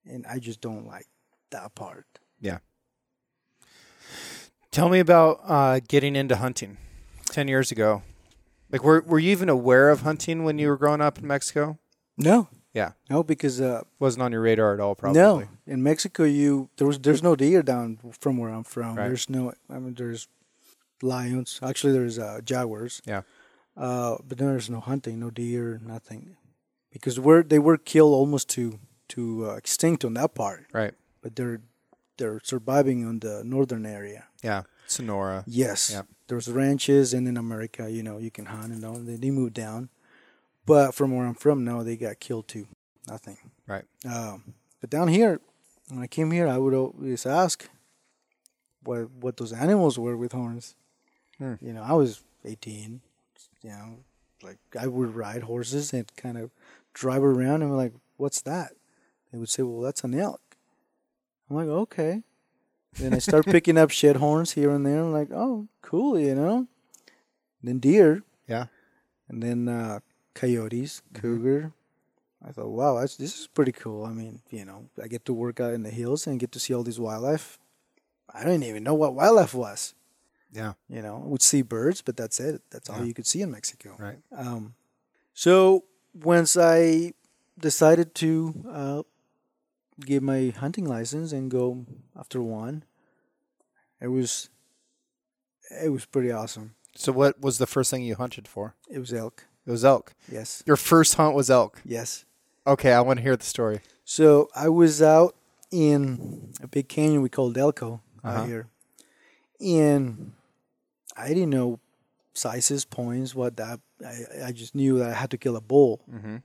[0.06, 1.08] and I just don't like
[1.50, 2.06] that part.
[2.40, 2.60] Yeah.
[4.72, 6.78] Tell me about uh, getting into hunting.
[7.32, 8.04] Ten years ago,
[8.72, 11.78] like were were you even aware of hunting when you were growing up in Mexico?
[12.18, 14.96] No, Yeah, no, because uh, wasn't on your radar at all.
[14.96, 15.22] Probably.
[15.22, 18.96] no, in Mexico, you there was there's no deer down from where I'm from.
[18.96, 19.08] Right.
[19.08, 20.28] There's no, I mean, there's
[21.02, 21.60] lions.
[21.62, 23.02] Actually, there's uh, jaguars.
[23.06, 23.22] Yeah.
[23.76, 26.38] Uh, but there's no hunting, no deer, nothing,
[26.92, 30.66] because we're they were killed almost to to uh, extinct on that part.
[30.72, 30.94] Right.
[31.22, 31.62] But they're
[32.18, 34.26] they're surviving on the northern area.
[34.42, 34.64] Yeah.
[34.88, 35.44] Sonora.
[35.48, 35.92] Yes.
[35.92, 36.08] Yep.
[36.28, 38.96] There's ranches, and in America, you know, you can hunt and all.
[38.96, 39.90] They, they moved down,
[40.66, 42.68] but from where I'm from, no, they got killed too.
[43.08, 43.38] Nothing.
[43.68, 43.86] Right.
[44.10, 45.40] Um, but down here,
[45.90, 47.70] when I came here, I would always ask
[48.84, 50.76] what what those animals were with horns.
[51.38, 51.56] Hmm.
[51.62, 53.02] You know, I was 18.
[53.62, 53.98] You know,
[54.44, 56.52] like I would ride horses and kind of
[56.94, 58.74] drive around, and we're like, "What's that?"
[59.32, 60.42] They would say, "Well, that's an elk."
[61.50, 62.24] I'm like, "Okay."
[63.00, 65.02] Then I start picking up shed horns here and there.
[65.02, 66.68] I'm like, "Oh, cool," you know.
[67.64, 68.68] Then deer, Yeah.
[69.28, 70.00] and then uh,
[70.36, 71.74] coyotes, cougar.
[72.48, 74.06] I thought, wow, that's, this is pretty cool.
[74.06, 76.60] I mean, you know, I get to work out in the hills and get to
[76.60, 77.58] see all this wildlife.
[78.32, 79.96] I didn't even know what wildlife was.
[80.54, 80.74] Yeah.
[80.88, 82.62] You know, would see birds, but that's it.
[82.70, 83.06] That's all Yeah.
[83.06, 83.96] you could see in Mexico.
[83.98, 84.20] Right.
[84.32, 84.76] Um,
[85.34, 87.14] so once I
[87.60, 89.02] decided to uh,
[90.00, 91.86] get my hunting license and go
[92.18, 92.84] after one,
[94.02, 94.50] it was
[95.84, 96.76] it was pretty awesome.
[96.96, 98.76] So what was the first thing you hunted for?
[98.90, 99.46] It was elk.
[99.66, 100.14] It was elk.
[100.32, 100.64] Yes.
[100.66, 101.82] Your first hunt was elk.
[101.84, 102.24] Yes.
[102.68, 103.82] Okay, I want to hear the story.
[104.06, 105.36] So I was out
[105.72, 108.30] in a big canyon we call Delco Uh-huh.
[108.42, 108.68] out here,
[109.60, 110.32] and
[111.18, 111.80] I didn't know
[112.34, 113.80] sizes, points, what that.
[114.06, 116.02] I I just knew that I had to kill a bull.
[116.12, 116.38] Mm-hmm.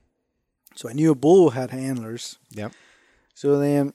[0.75, 2.39] So I knew a bull had antlers.
[2.51, 2.71] Yep.
[3.33, 3.93] So then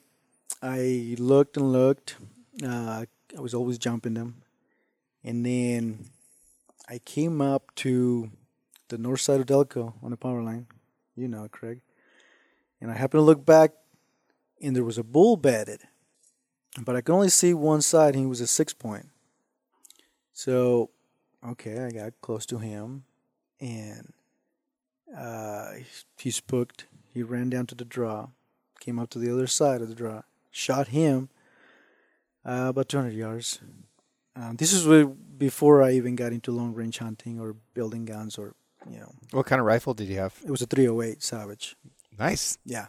[0.61, 2.15] I looked and looked.
[2.63, 3.05] Uh,
[3.37, 4.41] I was always jumping them,
[5.23, 6.05] and then
[6.89, 8.31] I came up to
[8.87, 10.67] the north side of Delco on the power line.
[11.15, 11.81] You know, Craig.
[12.79, 13.71] And I happened to look back,
[14.61, 15.81] and there was a bull bedded,
[16.79, 18.13] but I could only see one side.
[18.13, 19.09] And he was a six point.
[20.33, 20.91] So,
[21.43, 23.03] okay, I got close to him,
[23.59, 24.13] and
[25.15, 25.71] uh,
[26.19, 26.85] he spooked.
[27.13, 28.27] He ran down to the draw,
[28.87, 31.27] came up to the other side of the draw, shot him
[32.45, 33.59] uh, about 200 yards.
[34.33, 34.87] Um, this is
[35.37, 38.55] before I even got into long range hunting or building guns, or
[38.89, 40.33] you know, What kind of rifle did you have?
[40.45, 41.75] it was a 308 Savage.
[42.17, 42.57] Nice.
[42.63, 42.87] Yeah.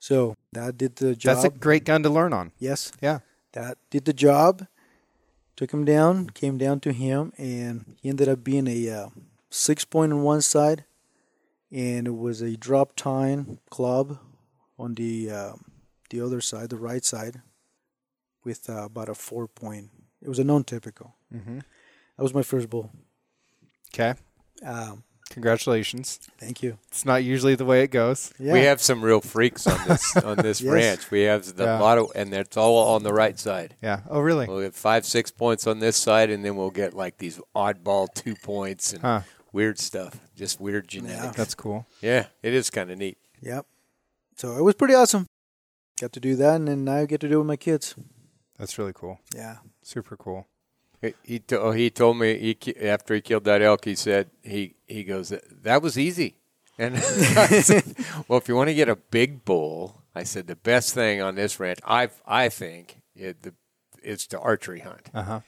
[0.00, 1.36] So that did the job.
[1.36, 2.50] That's a great gun to learn on.
[2.58, 3.20] yes, Yeah.
[3.52, 4.66] that did the job.
[5.56, 9.08] Took him down, came down to him, and he ended up being a uh,
[9.50, 10.84] six point on one side,
[11.70, 14.18] and it was a drop tine club
[14.78, 15.52] on the uh,
[16.10, 17.40] the other side, the right side,
[18.44, 19.90] with uh, about a four point.
[20.22, 21.14] It was a non-typical.
[21.34, 21.58] Mm-hmm.
[21.58, 22.90] That was my first bull.
[23.92, 24.14] Okay.
[24.64, 26.20] Um, Congratulations.
[26.38, 26.78] thank you.
[26.88, 28.32] It's not usually the way it goes.
[28.38, 28.52] Yeah.
[28.52, 30.72] We have some real freaks on this on this Yes.
[30.72, 31.10] ranch.
[31.10, 31.78] We have the Yeah.
[31.80, 33.74] lot of, and it's all on the right side.
[33.82, 34.00] Yeah.
[34.08, 34.46] Oh, really?
[34.46, 38.12] We'll get five, six points on this side, and then we'll get like these oddball
[38.14, 39.20] two points and Huh.
[39.52, 40.20] weird stuff.
[40.36, 41.36] Just weird genetics.
[41.36, 41.86] That's cool.
[42.00, 43.18] Yeah, it is kind of neat.
[43.40, 43.66] Yep.
[44.36, 45.26] So it was pretty awesome.
[46.00, 47.94] Got to do that, and then now I get to do it with my kids.
[48.58, 49.18] That's really cool.
[49.34, 49.58] Yeah.
[49.82, 50.46] Super cool.
[51.00, 54.30] He he, to, oh, he told me he, after he killed that elk, he said
[54.42, 56.36] he he goes that was easy,
[56.78, 57.94] and I said,
[58.26, 61.34] well, if you want to get a big bull, I said the best thing on
[61.34, 63.54] this ranch, I I think it, the
[64.02, 65.10] is to archery hunt.
[65.12, 65.40] Uh huh.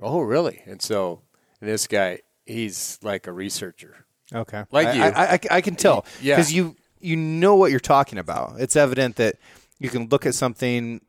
[0.00, 0.62] Oh, really?
[0.66, 1.22] And so
[1.60, 4.04] and this guy, he's like a researcher.
[4.32, 4.64] Okay.
[4.70, 5.02] Like I, you.
[5.02, 6.04] I, I, I can tell.
[6.20, 6.36] Yeah.
[6.36, 8.54] Because you you know what you're talking about.
[8.58, 9.36] It's evident that
[9.78, 11.00] you can look at something.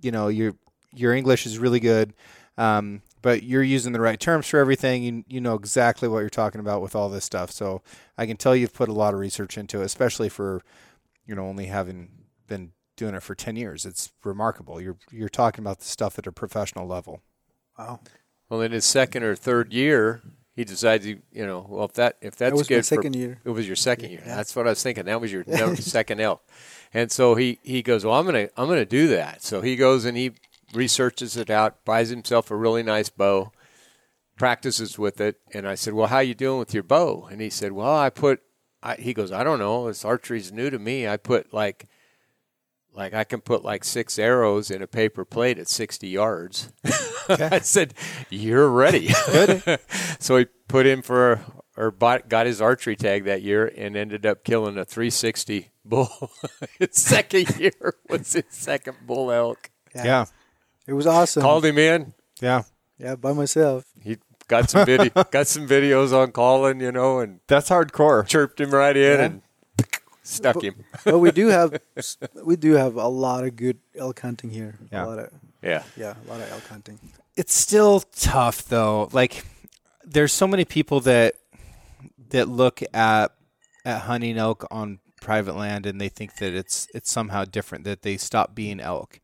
[0.00, 0.54] You know, your
[0.94, 2.14] your English is really good,
[2.56, 5.02] um, but you're using the right terms for everything.
[5.02, 7.50] You you know exactly what you're talking about with all this stuff.
[7.50, 7.82] So
[8.16, 10.62] I can tell you've put a lot of research into it, especially for
[11.26, 12.10] you know only having
[12.46, 13.84] been doing it for ten years.
[13.84, 14.80] It's remarkable.
[14.80, 17.20] You're you're talking about the stuff at a professional level.
[17.76, 18.00] Wow.
[18.48, 20.22] Well, in his second or third year,
[20.54, 22.86] he decided, he, you know, well, if that if that's That was good my for-
[22.86, 23.40] second year.
[23.44, 24.22] It was your second year.
[24.24, 25.04] That's what I was thinking.
[25.06, 25.44] That was your
[25.76, 26.42] second elk.
[26.94, 29.42] And so he, he goes, well, I'm gonna I'm gonna do that.
[29.42, 30.32] So he goes and he
[30.74, 33.50] researches it out, buys himself a really nice bow,
[34.36, 35.36] practices with it.
[35.54, 37.28] And I said, well, how you doing with your bow?
[37.30, 38.42] And he said, well, I put.
[38.82, 39.86] I, he goes, I don't know.
[39.86, 41.06] This archery's new to me.
[41.08, 41.86] I put like.
[42.94, 46.70] Like I can put like six arrows in a paper plate at 60 yards.
[47.52, 47.94] I said,
[48.30, 49.78] "You're ready." Good.
[50.18, 51.40] so he put in for
[51.76, 56.30] or bought, got his archery tag that year and ended up killing a 360 bull.
[56.78, 59.70] his second year was his second bull elk.
[59.94, 60.26] Yeah.
[60.86, 61.42] It was awesome.
[61.42, 62.12] Called him in.
[62.40, 62.62] Yeah.
[62.98, 63.84] Yeah, by myself.
[64.00, 68.26] He got some video, got some videos on calling, you know, and That's hardcore.
[68.26, 69.24] chirped him right in Yeah.
[69.24, 69.42] and
[70.22, 70.84] stuck him.
[71.04, 71.80] but we do have
[72.44, 74.78] we do have a lot of good elk hunting here.
[74.92, 75.04] Yeah.
[75.04, 75.30] A lot of
[75.62, 75.84] Yeah.
[75.96, 76.98] yeah, a lot of elk hunting.
[77.36, 79.08] it's still tough though.
[79.12, 79.44] Like
[80.04, 81.34] there's so many people that
[82.30, 83.32] that look at
[83.84, 88.02] at hunting elk on private land and they think that it's it's somehow different that
[88.02, 89.20] they stop being elk.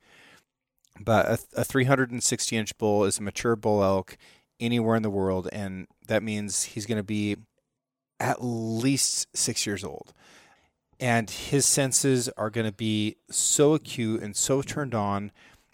[1.01, 4.17] But a, a 360 inch bull is a mature bull elk
[4.61, 7.37] anywhere in the world, and that means he's going to be
[8.21, 10.13] at least six years old.
[11.01, 15.31] And his senses are going to be so acute and so turned on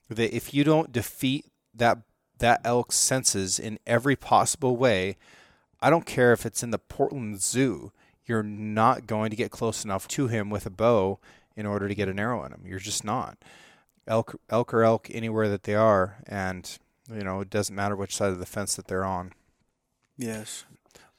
[0.08, 1.98] that if you don't defeat that
[2.38, 5.16] that elk's senses in every possible way,
[5.80, 7.92] I don't care if it's in the Portland Zoo,
[8.26, 11.20] you're not going to get close enough to him with a bow
[11.56, 12.62] in order to get an arrow in him.
[12.66, 13.38] You're just not.
[14.06, 16.78] Elk elk or elk anywhere that they are and
[17.12, 19.32] you know, it doesn't matter which side of the fence that they're on.
[20.16, 20.64] Yes.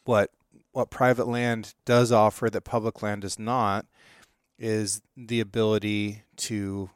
[0.04, 0.32] What
[0.72, 3.86] what private land does offer that public land does not
[4.60, 6.90] is the ability to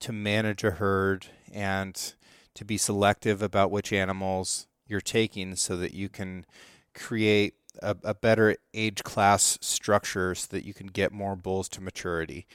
[0.00, 2.14] to manage a herd and
[2.54, 6.46] to be selective about which animals you're taking so that you can
[6.94, 11.80] create a, a better age class structure so that you can get more bulls to
[11.80, 12.46] maturity.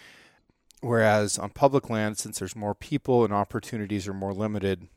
[0.81, 4.87] Whereas on public land, since there's more people and opportunities are more limited,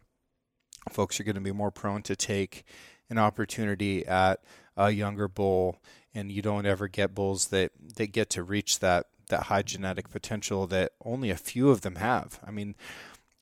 [0.90, 2.64] folks are going to be more prone to take
[3.11, 4.42] an opportunity at
[4.76, 5.83] a younger bull,
[6.14, 10.11] and you don't ever get bulls that, that get to reach that that high genetic
[10.11, 12.38] potential that only a few of them have.
[12.47, 12.77] I mean,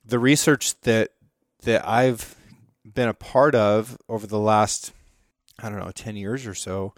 [0.03, 1.11] the research that
[1.63, 2.35] that I've
[2.83, 4.91] been a part of over the last
[5.59, 6.93] I don't know 10 years or so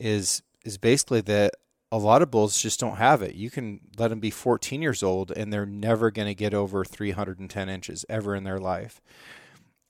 [0.00, 1.54] is is basically that
[1.92, 3.34] a lot of bulls just don't have it.
[3.34, 6.86] You can let them be 14 years old and they're never going to get over
[6.86, 9.02] 310 inches ever in their life.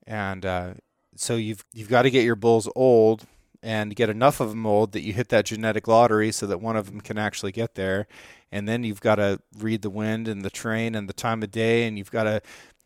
[0.05, 0.75] And uh,
[1.15, 3.25] so you've you've got to get your bulls old
[3.63, 6.77] and get enough of them old that you hit that genetic lottery so that one
[6.77, 8.07] of them can actually get there.
[8.51, 11.51] And then you've got to read the wind and the train and the time of
[11.51, 12.43] day, and you've got to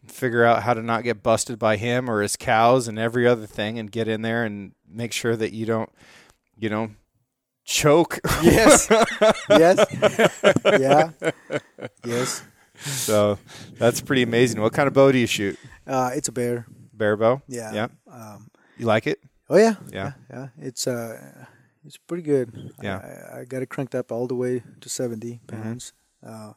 [0.07, 3.47] figure out how to not get busted by him or his cows and every other
[3.47, 5.91] thing, and get in there and make sure that you don't,
[6.59, 6.91] you know,
[7.65, 8.21] choke.
[8.43, 8.87] Yes.
[9.51, 9.85] yes.
[10.79, 11.11] Yeah.
[12.05, 12.43] Yes.
[12.77, 13.39] so
[13.79, 14.61] that's pretty amazing.
[14.61, 15.59] What kind of bow do you shoot?
[15.87, 16.67] Uh, it's a bear.
[16.93, 17.43] Bear bow.
[17.49, 17.73] Yeah.
[17.73, 17.89] Yeah.
[18.11, 19.19] Um, You like it?
[19.51, 19.75] Oh yeah.
[19.93, 20.13] Yeah.
[20.31, 20.49] Yeah.
[20.59, 21.45] It's uh,
[21.85, 22.73] it's pretty good.
[22.83, 22.99] Yeah.
[23.35, 25.63] I, I got it cranked up all the way to 70 Mm-hmm.
[25.63, 25.93] pounds.
[26.27, 26.53] Uh,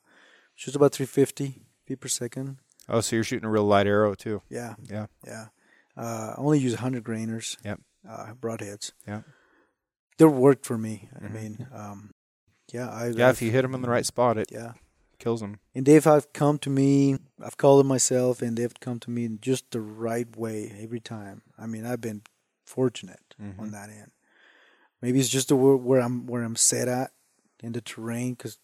[0.56, 2.58] shoots about 350 feet per second.
[2.88, 4.41] Oh, so you're shooting a real light arrow too.
[4.49, 4.75] Yeah.
[4.89, 5.06] Yeah.
[5.25, 5.47] Yeah.
[5.95, 7.58] Uh, I only use 100 grainers.
[7.63, 7.80] Yep.
[8.10, 8.93] Uh, broadheads.
[9.08, 9.21] Yeah.
[10.17, 11.10] They worked for me.
[11.15, 11.34] I Mhm.
[11.34, 12.12] mean, um,
[12.73, 12.89] yeah.
[12.89, 14.73] I, Yeah, if you hit them in the right spot, it Yeah.
[15.19, 15.60] kills them.
[15.75, 17.17] And they've have come to me.
[17.41, 20.99] I've called them myself, and they've come to me in just the right way every
[21.02, 21.41] time.
[21.58, 22.21] I mean, I've been
[22.70, 23.60] fortunate Mhm.
[23.60, 24.12] on that end.
[25.02, 27.12] Maybe it's just the where, where I'm where I'm set at
[27.64, 28.60] in the terrain because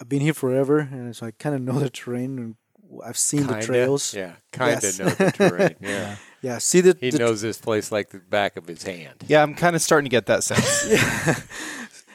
[0.00, 2.56] I've been here forever, and so I kind of know the terrain and
[3.04, 4.14] I've seen the Kinda, trails.
[4.14, 4.98] Yeah, kind of Yes.
[4.98, 5.76] know the terrain.
[5.80, 6.16] Yeah.
[6.42, 9.22] Yeah, see the, He the knows this place like the back of his hand.
[9.28, 10.84] Yeah, I'm kind of starting to get that sense.
[10.90, 11.36] yeah,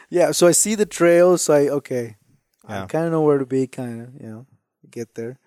[0.09, 0.31] yeah.
[0.33, 1.43] So I see the trails.
[1.43, 2.17] So I okay,
[2.67, 2.83] Yeah.
[2.83, 3.67] I kind of know where to be.
[3.67, 4.45] Kind of, you know,
[4.91, 5.39] get there,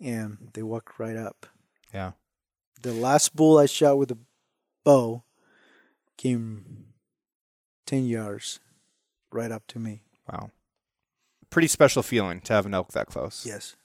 [0.00, 1.46] and they walk right up.
[1.94, 2.12] yeah.
[2.82, 4.18] The last bull I shot with a
[4.88, 5.22] bow
[6.16, 6.86] came
[7.84, 8.58] ten yards
[9.30, 10.00] right up to me.
[10.32, 10.50] Wow.
[11.50, 13.44] Pretty special feeling to have an elk that close.
[13.46, 13.76] Yes.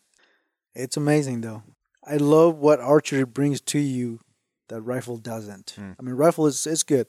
[0.73, 1.63] It's amazing though.
[2.07, 4.21] I love what archery brings to you
[4.69, 5.75] that rifle doesn't.
[5.77, 5.95] Mm.
[5.99, 7.07] I mean rifle is is good.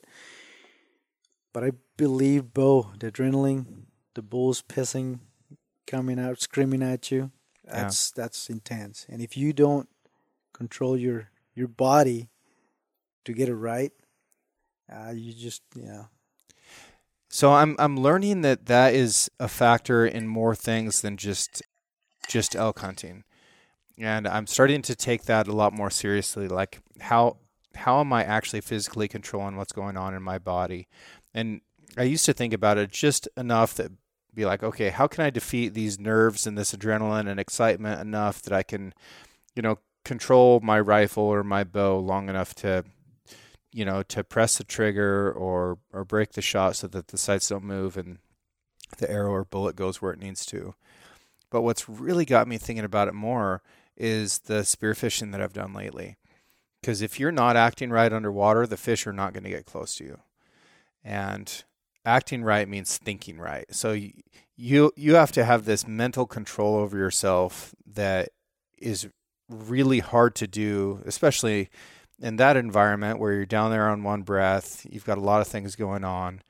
[1.52, 5.20] But I believe bow, the adrenaline, the bulls pissing,
[5.87, 7.30] coming out, screaming at you,
[7.64, 9.07] that's that's intense.
[9.09, 9.88] And if you don't
[10.52, 12.28] control your your body
[13.24, 13.92] to get it right,
[14.92, 16.04] uh, you just yeah.
[17.28, 21.62] So I'm I'm learning that that is a factor in more things than just
[22.28, 23.24] just elk hunting.
[23.98, 27.38] And I'm starting to take that a lot more seriously like how
[27.74, 30.88] how am I actually physically controlling what's going on in my body?
[31.32, 31.60] And
[31.96, 33.90] I used to think about it just enough that
[34.34, 38.42] be like, okay, how can I defeat these nerves and this adrenaline and excitement enough
[38.42, 38.92] that I can,
[39.54, 42.84] you know, control my rifle or my bow long enough to
[43.74, 47.48] you know, to press the trigger or or break the shot so that the sights
[47.48, 48.18] don't move and
[48.98, 50.76] the arrow or bullet goes where it needs to.
[51.50, 53.62] But what's really got me thinking about it more
[53.96, 56.16] is the spearfishing that I've done lately.
[56.80, 59.96] Because if you're not acting right underwater, the fish are not going to get close
[59.96, 60.20] to you.
[61.02, 61.64] And
[62.04, 63.66] acting right means thinking right.
[63.74, 64.12] So you,
[64.56, 68.28] you you have to have this mental control over yourself that
[68.78, 69.08] is
[69.48, 71.70] really hard to do, especially
[72.20, 75.48] in that environment where you're down there on one breath, you've got a lot of
[75.48, 76.42] things going on.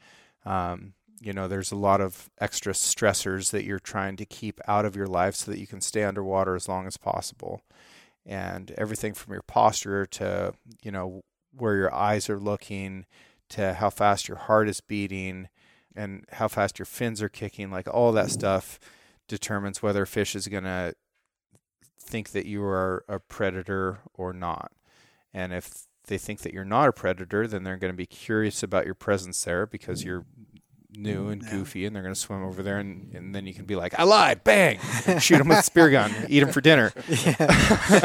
[0.44, 4.84] Um, you know, there's a lot of extra stressors that you're trying to keep out
[4.84, 7.62] of your life so that you can stay underwater as long as possible.
[8.26, 11.22] And everything from your posture to, you know,
[11.56, 13.06] where your eyes are looking
[13.50, 15.48] to how fast your heart is beating
[15.94, 18.78] and how fast your fins are kicking, like all that stuff
[19.28, 20.94] determines whether a fish is going to
[21.98, 24.72] think that you are a predator or not.
[25.34, 28.62] And if they think that you're not a predator, then they're going to be curious
[28.62, 30.24] about your presence there because you're
[30.96, 33.64] new and goofy, and they're going to swim over there, and, and then you can
[33.64, 34.78] be like, "I lied, bang,
[35.18, 36.92] shoot him with a spear gun, eat him for dinner."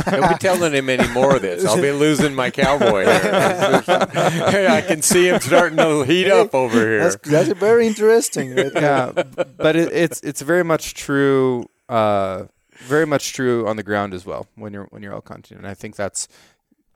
[0.10, 1.66] Don't be telling him any more of this.
[1.66, 4.68] I'll be losing my cowboy here.
[4.70, 7.00] I can see him starting to heat up over here.
[7.04, 8.58] That's that's very interesting.
[8.58, 12.46] Yeah, but it, it's it's very much true, uh,
[12.80, 15.68] very much true on the ground as well when you're when you're elk hunting, and
[15.68, 16.28] I think that's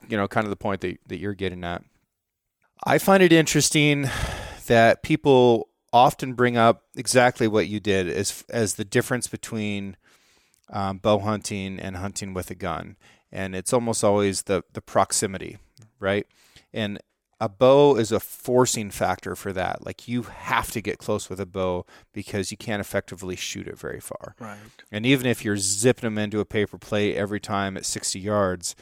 [0.08, 1.82] you know kind of the point that that you're getting at.
[2.84, 4.08] I find it interesting
[4.66, 9.96] that people often bring up exactly what you did as as the difference between
[10.70, 12.96] um, bow hunting and hunting with a gun,
[13.30, 15.58] and it's almost always the the proximity,
[16.00, 16.26] right?
[16.72, 16.98] And
[17.40, 19.84] a bow is a forcing factor for that.
[19.84, 23.78] Like you have to get close with a bow because you can't effectively shoot it
[23.78, 24.34] very far.
[24.38, 24.56] Right.
[24.90, 28.74] And even if you're zipping them into a paper plate every time at 60 yards,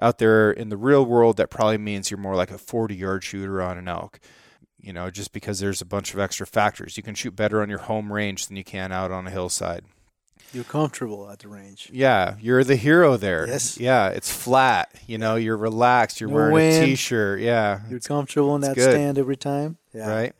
[0.00, 3.24] out there in the real world, that probably means you're more like a 40 yard
[3.24, 4.20] shooter on an elk.
[4.80, 6.96] You know, just because there's a bunch of extra factors.
[6.96, 9.84] You can shoot better on your home range than you can out on a hillside.
[10.52, 11.90] You're comfortable at the range.
[11.92, 13.46] Yeah, you're the hero there.
[13.46, 13.76] Yes.
[13.78, 14.90] Yeah, it's flat.
[15.06, 16.20] You know, you're relaxed.
[16.20, 16.82] You're No wearing wind.
[16.84, 17.40] a t-shirt.
[17.40, 17.80] Yeah.
[17.90, 18.90] You're comfortable in that good.
[18.90, 19.76] stand every time.
[19.92, 20.08] Yeah.
[20.08, 20.32] right?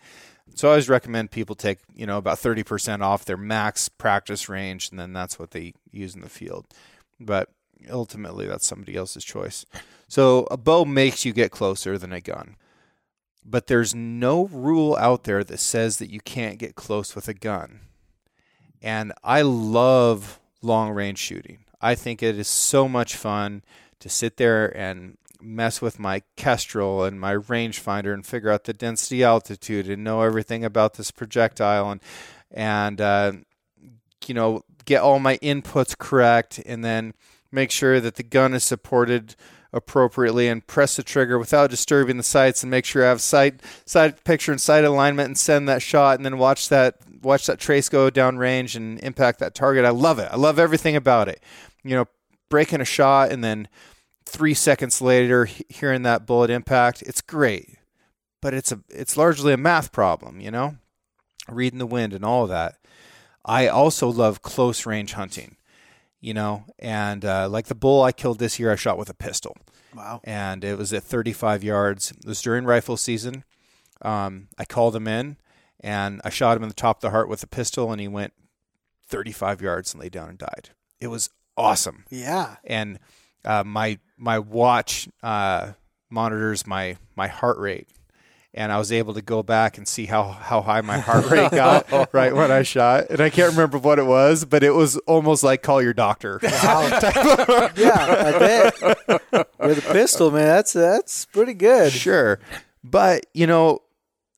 [0.54, 4.88] So I always recommend people take, you know, about 30% off their max practice range
[4.90, 6.66] and then that's what they use in the field.
[7.20, 7.50] But
[7.90, 9.64] ultimately that's somebody else's choice.
[10.08, 12.56] So a bow makes you get closer than a gun.
[13.44, 17.34] But there's no rule out there that says that you can't get close with a
[17.34, 17.80] gun.
[18.82, 21.64] And I love long range shooting.
[21.80, 23.62] I think it is so much fun
[24.00, 28.72] to sit there and mess with my Kestrel and my rangefinder and figure out the
[28.72, 32.00] density altitude and know everything about this projectile and
[32.50, 33.32] and uh,
[34.26, 37.14] you know get all my inputs correct and then
[37.50, 39.34] make sure that the gun is supported
[39.72, 43.60] appropriately and press the trigger without disturbing the sights and make sure I have sight
[43.84, 47.58] sight picture and sight alignment and send that shot and then watch that watch that
[47.58, 49.84] trace go down range and impact that target.
[49.84, 50.28] I love it.
[50.32, 51.42] I love everything about it.
[51.84, 52.06] You know,
[52.48, 53.68] breaking a shot and then
[54.24, 57.76] three seconds later hearing that bullet impact, it's great.
[58.40, 60.76] But it's a it's largely a math problem, you know?
[61.48, 62.76] Reading the wind and all of that.
[63.44, 65.56] I also love close range hunting,
[66.20, 69.14] you know, and uh, like the bull I killed this year, I shot with a
[69.14, 69.56] pistol
[69.94, 70.20] Wow.
[70.24, 72.10] and it was at 35 yards.
[72.12, 73.44] It was during rifle season.
[74.02, 75.36] Um, I called him in,
[75.80, 78.08] and I shot him in the top of the heart with a pistol, and he
[78.08, 78.32] went
[79.08, 80.70] 35 yards and lay down and died.
[81.00, 82.56] It was awesome, Yeah.
[82.64, 82.98] and
[83.44, 85.72] uh, my my watch uh,
[86.10, 87.88] monitors my my heart rate,
[88.54, 91.50] and I was able to go back and see how how high my heart rate
[91.52, 93.10] got right when I shot.
[93.10, 96.40] And I can't remember what it was, but it was almost like call your doctor.
[96.42, 98.80] yeah, I bet.
[99.58, 101.92] With a pistol, man, that's that's pretty good.
[101.92, 102.40] Sure.
[102.82, 103.80] But, you know,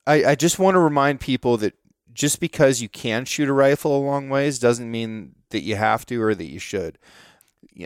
[0.07, 1.75] I, I just want to remind people that
[2.13, 6.05] just because you can shoot a rifle a long ways doesn't mean that you have
[6.07, 6.99] to or that you should.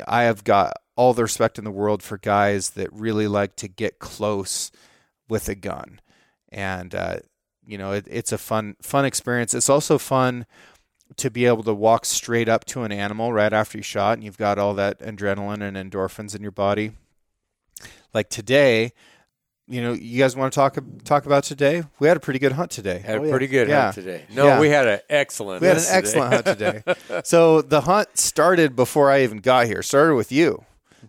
[0.06, 3.68] I have got all the respect in the world for guys that really like to
[3.68, 4.70] get close
[5.28, 6.00] with a gun.
[6.54, 7.16] And, uh,
[7.66, 9.52] you know, it, it's a fun, fun experience.
[9.54, 10.46] It's also fun
[11.16, 14.24] to be able to walk straight up to an animal right after you shot and
[14.24, 16.92] you've got all that adrenaline and endorphins in your body.
[18.14, 18.92] Like today,
[19.66, 21.82] you know, you guys want to talk talk about today?
[21.98, 22.98] We had a pretty good hunt today.
[22.98, 23.30] Had Oh, a yeah.
[23.30, 23.82] pretty good Yeah.
[23.84, 24.24] hunt today.
[24.32, 24.60] No, Yeah.
[24.60, 25.60] we had an excellent.
[25.62, 26.08] We had an hunt today.
[26.20, 27.20] excellent hunt today.
[27.24, 29.82] so the hunt started before I even got here.
[29.82, 30.64] Started with you.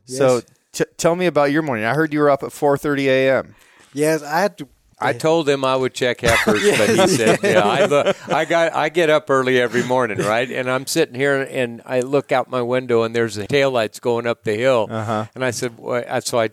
[0.05, 0.41] So
[0.71, 1.85] t- tell me about your morning.
[1.85, 3.55] I heard you were up at 4:30 a.m.
[3.93, 4.67] Yes, I had to.
[4.99, 8.73] I told him I would check heifers, but he said, "Yeah, I, look, I got
[8.73, 10.49] I get up early every morning, right?
[10.49, 14.25] And I'm sitting here and I look out my window and there's the taillights going
[14.25, 15.25] up the hill, Uh-huh.
[15.35, 16.49] and I said, well, so I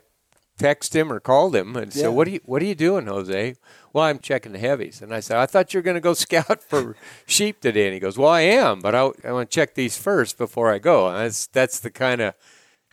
[0.58, 2.02] texted him or called him and Yeah.
[2.02, 3.54] said, "What are you What are you doing, Jose?"
[3.92, 6.14] Well, I'm checking the heavies, and I said, "I thought you were going to go
[6.26, 9.54] scout for sheep today." And he goes, "Well, I am, but I, I want to
[9.54, 12.34] check these first before I go." And that's that's the kind of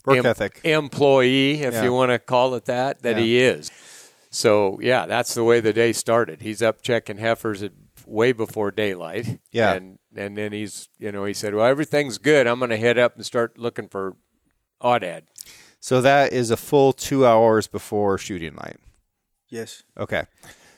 [0.05, 0.61] Work ethic.
[0.63, 1.83] employee, if Yeah.
[1.83, 3.23] you want to call it that, that Yeah.
[3.23, 3.71] he is.
[4.29, 6.41] So yeah, that's the way the day started.
[6.41, 7.71] He's up checking heifers at
[8.05, 9.39] way before daylight.
[9.51, 9.73] Yeah.
[9.73, 12.47] and and then he's you know he said, well, everything's good.
[12.47, 14.15] I'm going to head up and start looking for
[14.81, 15.23] aoudad.
[15.79, 18.77] So that is a full 2 hours before shooting light.
[19.49, 19.83] Yes.
[19.97, 20.23] Okay.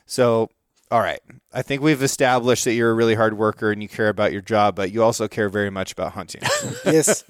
[0.05, 0.49] So
[0.91, 1.21] all right.
[1.53, 4.41] I think we've established that you're a really hard worker and you care about your
[4.41, 6.41] job, but you also care very much about hunting.
[6.85, 7.23] Yes.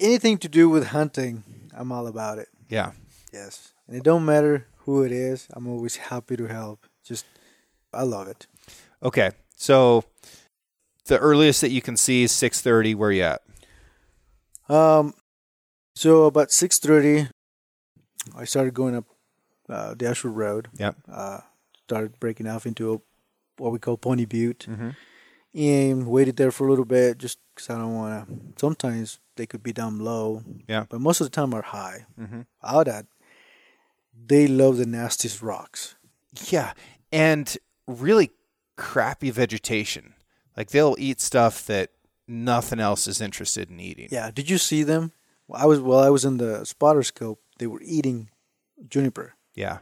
[0.00, 1.44] Anything to do with hunting,
[1.74, 2.48] I'm all about it.
[2.68, 2.92] yeah.
[3.32, 3.72] Yes.
[3.86, 5.46] And it don't matter who it is.
[5.52, 6.86] I'm always happy to help.
[7.04, 7.24] Just,
[7.92, 8.46] I love it.
[9.02, 9.30] Okay.
[9.56, 10.04] So
[11.06, 13.42] the earliest that you can see is 6:30 where you at?
[14.68, 15.14] Um,
[15.94, 17.28] so about six thirty,
[18.36, 19.04] I started going up
[19.68, 20.68] uh, the Ashford Road.
[20.78, 20.96] Yep.
[21.10, 21.40] Uh,
[21.86, 22.98] started breaking off into a,
[23.62, 24.90] what we call Pony Butte, Mm-hmm.
[25.54, 28.34] and waited there for a little bit just because I don't want to.
[28.58, 30.42] Sometimes they could be down low.
[30.66, 30.86] Yeah.
[30.88, 32.06] But most of the time are high.
[32.18, 32.40] Mm-hmm.
[32.64, 33.06] Out at,
[34.26, 35.94] they love the nastiest rocks.
[36.48, 36.72] Yeah,
[37.12, 37.56] and
[37.86, 38.30] really
[38.76, 40.14] crappy vegetation.
[40.56, 41.90] Like they'll eat stuff that
[42.26, 44.08] nothing else is interested in eating.
[44.10, 44.30] Yeah.
[44.30, 45.12] Did you see them?
[45.48, 47.40] Well, I was while I was in the spotter scope.
[47.58, 48.30] They were eating
[48.88, 49.34] juniper.
[49.54, 49.78] Yeah.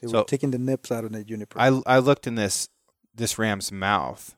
[0.00, 1.58] They So- were taking the nips out of the juniper.
[1.60, 2.68] I I looked in this
[3.14, 4.36] this ram's mouth,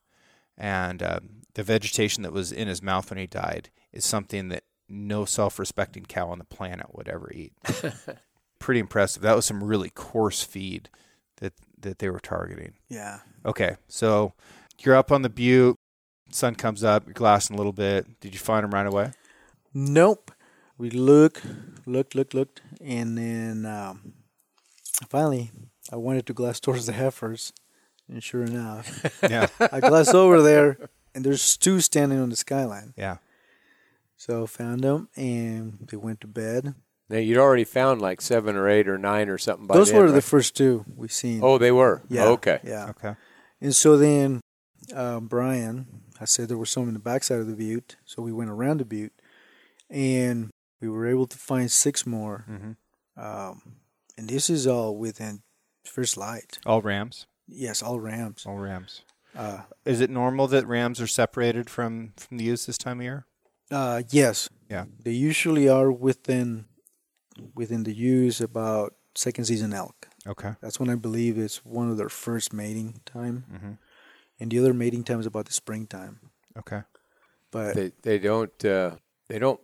[0.57, 1.21] and uh,
[1.55, 6.05] the vegetation that was in his mouth when he died is something that no self-respecting
[6.07, 7.53] cow on the planet would ever eat.
[8.61, 9.23] Pretty impressive.
[9.23, 10.89] That was some really coarse feed
[11.39, 12.75] that that they were targeting.
[12.89, 13.21] yeah.
[13.45, 14.35] Okay, so
[14.81, 15.77] you're up on the butte.
[16.31, 17.07] Sun comes up.
[17.07, 18.21] You're glassing a little bit.
[18.21, 19.13] Did you find them right away?
[19.75, 20.31] Nope.
[20.79, 21.43] We look,
[21.87, 24.13] looked, looked, looked, and then um,
[25.09, 25.51] finally
[25.93, 27.53] I wanted to glass towards the heifers,
[28.09, 30.77] and sure enough, Yeah, I glassed over there,
[31.15, 32.95] and there's two standing on the skyline.
[32.97, 33.17] yeah.
[34.17, 36.75] So found them, and they went to bed.
[37.11, 39.67] Now you'd already found like seven or eight or nine or something.
[39.67, 41.41] By Those then, were the first two we seen.
[41.43, 42.03] Oh, they were.
[42.09, 42.27] yeah.
[42.27, 42.61] Okay.
[42.65, 42.91] Yeah.
[42.91, 43.15] Okay.
[43.61, 44.41] And so then
[44.95, 45.87] uh, Brian,
[46.21, 48.79] I said there were some in the backside of the butte, so we went around
[48.79, 49.13] the butte,
[49.91, 50.51] and
[50.81, 52.45] we were able to find six more.
[52.49, 53.21] Mm-hmm.
[53.21, 53.63] Um,
[54.17, 55.43] and this is all within
[55.85, 56.59] first light.
[56.65, 57.27] All rams.
[57.49, 58.45] Yes, all rams.
[58.47, 59.03] All rams.
[59.37, 63.05] Uh, Is it normal that rams are separated from from the ewes this time of
[63.05, 63.27] year?
[63.71, 64.87] uh, yes, Yeah.
[65.05, 66.65] they usually are within
[67.55, 70.09] within the ewes about second season elk.
[70.27, 70.53] Okay.
[70.61, 73.73] That's when I believe it's one of their first mating time, Mm-hmm.
[74.39, 76.21] and the other mating time is about the springtime.
[76.59, 76.83] Okay.
[77.51, 78.97] But They they don't uh,
[79.29, 79.61] they don't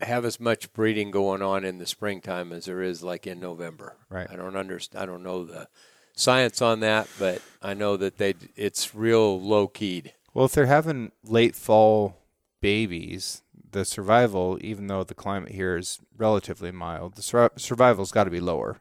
[0.00, 3.96] have as much breeding going on in the springtime as there is like in November.
[4.10, 4.28] Right.
[4.30, 5.02] I don't understand.
[5.02, 5.68] I don't know the
[6.14, 10.12] science on that, but I know that they it's real low keyed.
[10.34, 12.18] Well, if they're having late fall
[12.62, 13.42] babies,
[13.72, 18.30] the survival, even though the climate here is relatively mild, the sur- survival's got to
[18.30, 18.78] be lower.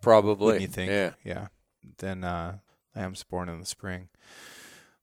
[0.00, 0.62] Probably.
[0.62, 0.90] You think?
[0.90, 1.12] Yeah.
[1.22, 1.46] Yeah.
[1.98, 2.58] Than uh,
[2.96, 4.08] lambs born in the spring.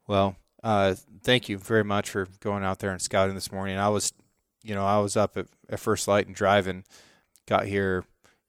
[0.08, 3.78] Well, uh, thank you very much for going out there and scouting this morning.
[3.78, 4.12] I was,
[4.64, 6.84] you know, I was up at, at first light and driving,
[7.48, 8.04] got here,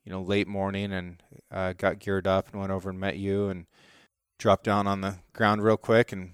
[0.05, 3.49] you know, late morning and uh, got geared up and went over and met you
[3.49, 3.67] and
[4.39, 6.33] dropped down on the ground real quick and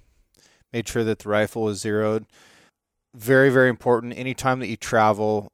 [0.73, 2.25] made sure that the rifle was zeroed.
[3.17, 4.13] Very, very important.
[4.19, 5.51] Anytime that you travel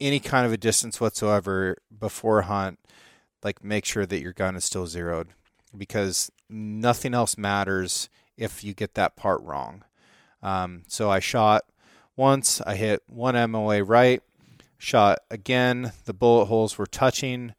[0.00, 2.80] any kind of a distance whatsoever before hunt,
[3.44, 5.28] like make sure that your gun is still zeroed
[5.76, 9.84] because nothing else matters if you get that part wrong.
[10.42, 11.62] Um, so I shot
[12.16, 14.20] once, I hit one MOA right,
[14.76, 17.54] shot again, the bullet holes were touching.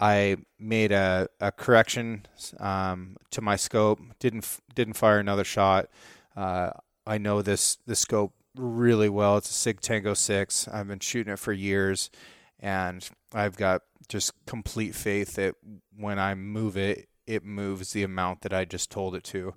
[0.00, 2.24] I made a, a correction
[2.58, 4.00] um, to my scope.
[4.18, 5.90] Didn't didn't fire another shot.
[6.34, 6.70] Uh,
[7.06, 9.36] I know this this scope really well.
[9.36, 10.68] It's a Sig Tango Six.
[10.68, 12.10] I've been shooting it for years,
[12.58, 15.54] and I've got just complete faith that
[15.96, 19.54] when I move it, it moves the amount that I just told it to.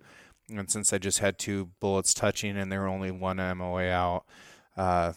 [0.50, 4.26] And since I just had two bullets touching and they're only one MOA out,
[4.78, 5.14] uh,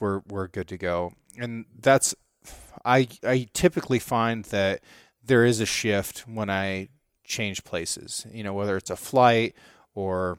[0.00, 1.12] we're we're good to go.
[1.38, 2.14] And that's
[2.84, 4.82] I I typically find that
[5.22, 6.88] there is a shift when I
[7.24, 8.26] change places.
[8.30, 9.54] You know, whether it's a flight
[9.94, 10.38] or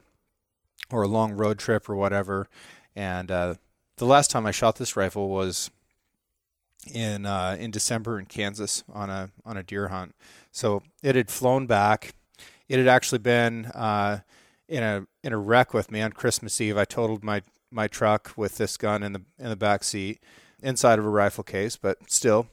[0.90, 2.48] or a long road trip or whatever.
[2.94, 3.54] And uh,
[3.96, 5.70] the last time I shot this rifle was
[6.92, 10.14] in uh, in December in Kansas on a on a deer hunt.
[10.52, 12.14] So it had flown back.
[12.68, 14.20] It had actually been uh,
[14.68, 16.76] in a in a wreck with me on Christmas Eve.
[16.76, 20.22] I totaled my my truck with this gun in the in the back seat
[20.62, 22.48] inside of a rifle case, but still.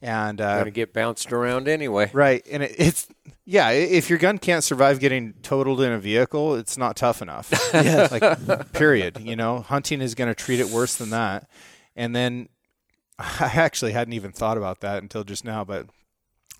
[0.00, 2.10] And uh, gonna get bounced around anyway.
[2.12, 3.08] Right, and it, it's
[3.44, 3.70] yeah.
[3.70, 7.52] If your gun can't survive getting totaled in a vehicle, it's not tough enough.
[7.74, 8.06] yeah.
[8.12, 9.18] Like period.
[9.20, 11.48] You know, hunting is going to treat it worse than that.
[11.96, 12.48] And then
[13.18, 15.86] I actually hadn't even thought about that until just now, but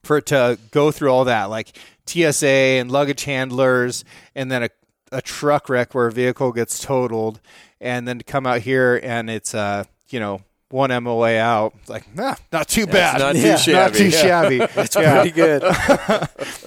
[0.02, 1.76] for it to go through all that, like
[2.06, 4.70] TSA and luggage handlers, and then a,
[5.12, 7.40] a truck wreck where a vehicle gets totaled,
[7.80, 10.40] and then to come out here and it's, uh, you know,
[10.70, 11.74] one MOA out.
[11.80, 13.20] It's like, nah, not too bad.
[13.20, 13.72] not too yeah, shabby.
[13.72, 14.58] Not too shabby.
[14.74, 15.62] That's pretty good.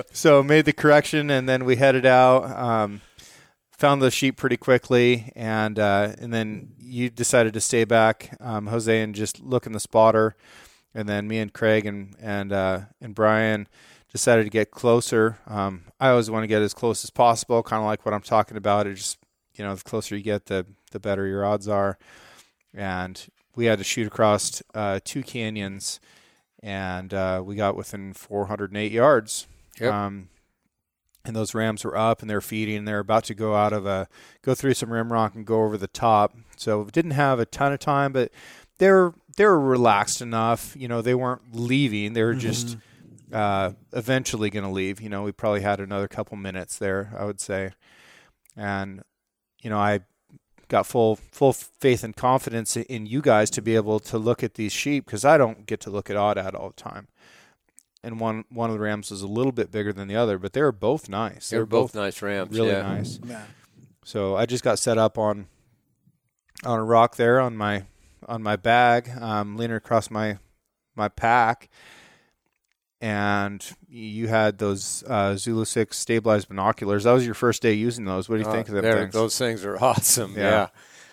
[0.11, 2.43] so made the correction, and then we headed out.
[2.45, 3.01] Um,
[3.71, 8.67] found the sheep pretty quickly, and uh, and then you decided to stay back, um,
[8.67, 10.35] Jose, and just look in the spotter,
[10.93, 13.67] and then me and Craig and and uh, and Brian
[14.11, 15.39] decided to get closer.
[15.47, 18.21] Um, I always want to get as close as possible, kind of like what I'm
[18.21, 18.87] talking about.
[18.87, 19.17] It just
[19.55, 21.97] you know, the closer you get, the the better your odds are.
[22.73, 23.21] And
[23.55, 25.99] we had to shoot across uh, two canyons,
[26.61, 29.47] and uh, we got within 408 yards.
[29.79, 29.93] Yep.
[29.93, 30.29] Um,
[31.23, 33.85] and those rams were up and they're feeding and they're about to go out of
[33.85, 34.07] a
[34.41, 37.71] go through some rim rock and go over the top so didn't have a ton
[37.71, 38.31] of time but
[38.79, 43.35] they're they were relaxed enough you know they weren't leaving they were just mm-hmm.
[43.35, 47.23] uh, eventually going to leave you know we probably had another couple minutes there i
[47.23, 47.71] would say
[48.55, 49.03] and
[49.61, 49.99] you know i
[50.71, 54.53] got full full faith and confidence in you guys to be able to look at
[54.53, 57.07] these sheep because i don't get to look at aoudad all the time
[58.03, 60.53] and one one of the rams was a little bit bigger than the other, but
[60.53, 61.49] they were both nice.
[61.49, 62.81] They, were both, both, nice rams, really yeah.
[62.81, 63.19] nice.
[63.25, 63.43] Yeah.
[64.03, 65.47] So I just got set up on
[66.63, 67.85] on a rock there on my
[68.27, 70.39] on my bag, um, leaning across my
[70.95, 71.69] my pack,
[72.99, 77.03] and you had those uh, Zulu Six stabilized binoculars.
[77.03, 78.29] That was your first day using those.
[78.29, 79.13] What do you uh, think of them things?
[79.13, 80.33] Those things are awesome.
[80.35, 80.41] Yeah.
[80.41, 80.67] yeah.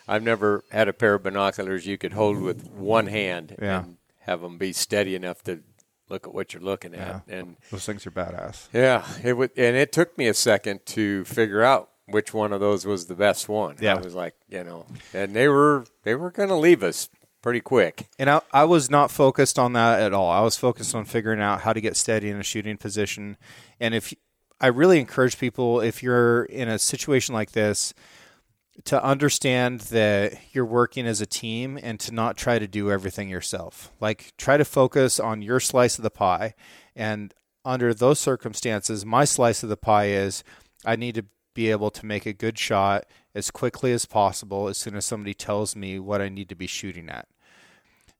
[0.06, 3.80] I've never had a pair of binoculars you could hold with one hand yeah.
[3.80, 5.60] and have them be steady enough to
[6.08, 7.22] look at what you're looking at.
[7.28, 7.36] Yeah.
[7.36, 8.68] And those things are badass.
[8.72, 12.60] Yeah, it would, and it took me a second to figure out which one of
[12.60, 13.76] those was the best one.
[13.80, 17.10] Yeah, I was like, you know, and they were they were going to leave us
[17.42, 18.08] pretty quick.
[18.18, 20.30] And I, I was not focused on that at all.
[20.30, 23.36] I was focused on figuring out how to get steady in a shooting position.
[23.80, 24.12] And if
[24.60, 27.94] I really encourage people, if you're in a situation like this,
[28.84, 33.28] to understand that you're working as a team and to not try to do everything
[33.28, 33.90] yourself.
[34.00, 36.54] Like try to focus on your slice of the pie.
[36.94, 37.34] And
[37.64, 40.44] under those circumstances, my slice of the pie is
[40.84, 41.24] I need to
[41.54, 43.04] be able to make a good shot
[43.38, 46.66] as quickly as possible as soon as somebody tells me what I need to be
[46.66, 47.26] shooting at.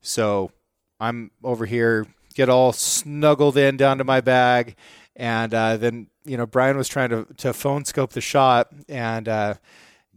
[0.01, 0.51] So
[0.99, 4.75] I'm over here, get all snuggled in down to my bag.
[5.15, 8.69] And uh, then, you know, Brian was trying to, to phone scope the shot.
[8.87, 9.55] And, uh,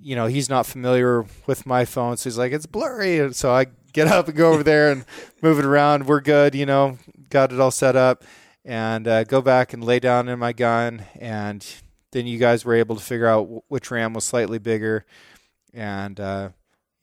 [0.00, 3.18] you know, he's not familiar with my phone, so he's like, it's blurry.
[3.18, 5.04] And so I get up and go over there and
[5.42, 6.06] move it around.
[6.06, 6.98] We're good, you know,
[7.28, 8.24] got it all set up,
[8.64, 11.04] and uh, go back and lay down in my gun.
[11.18, 11.64] And
[12.12, 15.04] then you guys were able to figure out which ram was slightly bigger,
[15.74, 16.50] and uh,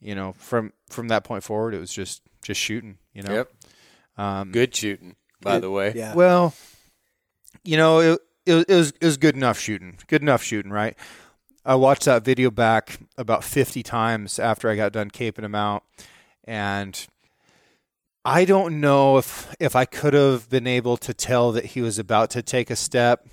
[0.00, 2.98] you know, from from that point forward, it was just just shooting.
[3.12, 3.52] You know, yep,
[4.16, 5.92] um, good shooting, by it, the way.
[5.94, 6.14] Yeah.
[6.14, 6.54] Well,
[7.64, 9.98] you know, it, it, it was it was good enough shooting.
[10.06, 10.96] Good enough shooting, right?
[11.64, 15.84] I watched that video back about 50 times after I got done caping him out.
[16.44, 17.06] And
[18.24, 21.98] I don't know if if I could have been able to tell that he was
[21.98, 23.26] about to take a step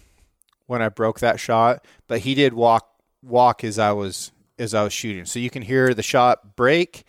[0.68, 2.88] when I broke that shot, but he did walk
[3.24, 5.26] walk as I was as I was shooting.
[5.26, 7.03] So you can hear the shot break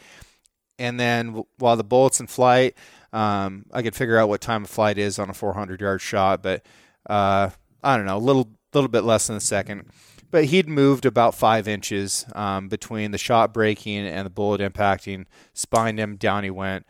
[0.79, 2.77] and then while the bullet's in flight,
[3.13, 6.43] Um, I could figure out what time of flight is on a 400 yard shot,
[6.43, 6.65] but
[7.09, 7.51] uh,
[7.83, 9.87] I don't know, a little little bit less than a second.
[10.31, 15.25] But he'd moved about five inches um, between the shot breaking and the bullet impacting.
[15.55, 16.85] Spined him, down he went.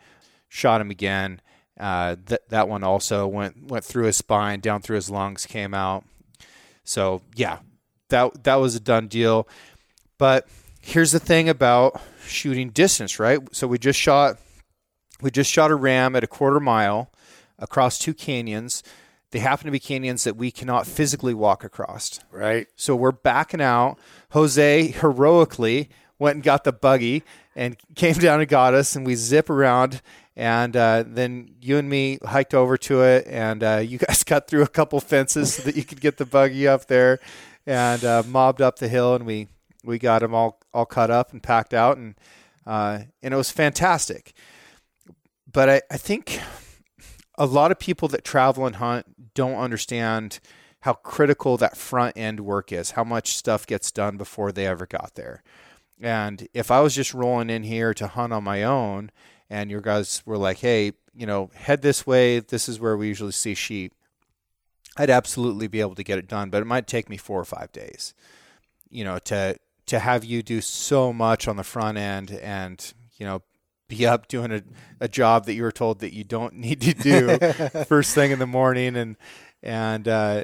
[0.49, 1.39] Shot him again.
[1.79, 5.73] Uh, th- that one also went went through his spine, down through his lungs, came
[5.73, 6.03] out.
[6.89, 7.59] So yeah,
[8.09, 9.47] that that was a done deal.
[10.17, 10.47] But
[10.81, 13.39] here's the thing about shooting distance, right?
[13.51, 14.37] So we just shot
[15.21, 17.11] we just shot a ram at a quarter mile
[17.59, 18.81] across two canyons.
[19.29, 22.19] They happen to be canyons that we cannot physically walk across.
[22.31, 22.65] Right.
[22.75, 23.99] So we're backing out.
[24.31, 27.21] Jose heroically went and got the buggy
[27.55, 30.01] and came down and got us, and we zip around.
[30.39, 34.47] And uh, then you and me hiked over to it, and uh, you guys cut
[34.47, 37.19] through a couple fences so that you could get the buggy up there,
[37.67, 39.49] and uh, mobbed up the hill, and we
[39.83, 42.15] we got them all all cut up and packed out, and
[42.65, 44.31] uh, and it was fantastic.
[45.51, 46.39] But I, I think
[47.37, 50.39] a lot of people that travel and hunt don't understand
[50.83, 54.85] how critical that front end work is, how much stuff gets done before they ever
[54.85, 55.43] got there.
[55.99, 59.11] And if I was just rolling in here to hunt on my own
[59.49, 63.07] and your guys were like, hey, you know, head this way, this is where we
[63.07, 63.93] usually see sheep,
[64.97, 67.45] I'd absolutely be able to get it done, but it might take me four or
[67.45, 68.13] five days,
[68.89, 73.25] you know, to to have you do so much on the front end and, you
[73.25, 73.41] know,
[73.87, 74.61] be up doing a,
[74.99, 77.37] a job that you were told that you don't need to do
[77.85, 79.15] first thing in the morning and
[79.63, 80.43] and uh,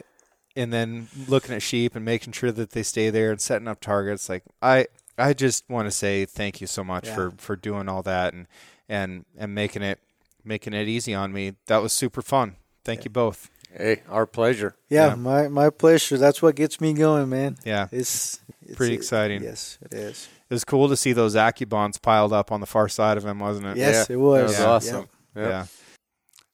[0.56, 3.80] and then looking at sheep and making sure that they stay there and setting up
[3.82, 4.30] targets.
[4.30, 4.88] Like I
[5.18, 7.16] I just want to say thank you so much Yeah.
[7.16, 8.48] for for doing all that and
[8.90, 10.00] and and making it
[10.44, 11.54] making it easy on me.
[11.68, 12.56] That was super fun.
[12.84, 13.50] Thank you both.
[13.76, 14.76] Hey, our pleasure.
[14.90, 15.16] Yeah, Yeah.
[15.16, 16.18] my my pleasure.
[16.18, 17.58] That's what gets me going, man.
[17.66, 17.88] Yeah.
[17.92, 19.44] It's, it's Pretty it- exciting.
[19.44, 20.30] Yes, it is.
[20.50, 23.40] It was cool to see those AccuBonds piled up on the far side of him,
[23.40, 23.78] wasn't it?
[23.78, 24.40] Yes, Yeah, it was.
[24.40, 24.70] That was Yeah.
[24.98, 25.10] awesome.
[25.36, 25.48] Yep.
[25.50, 25.66] Yeah.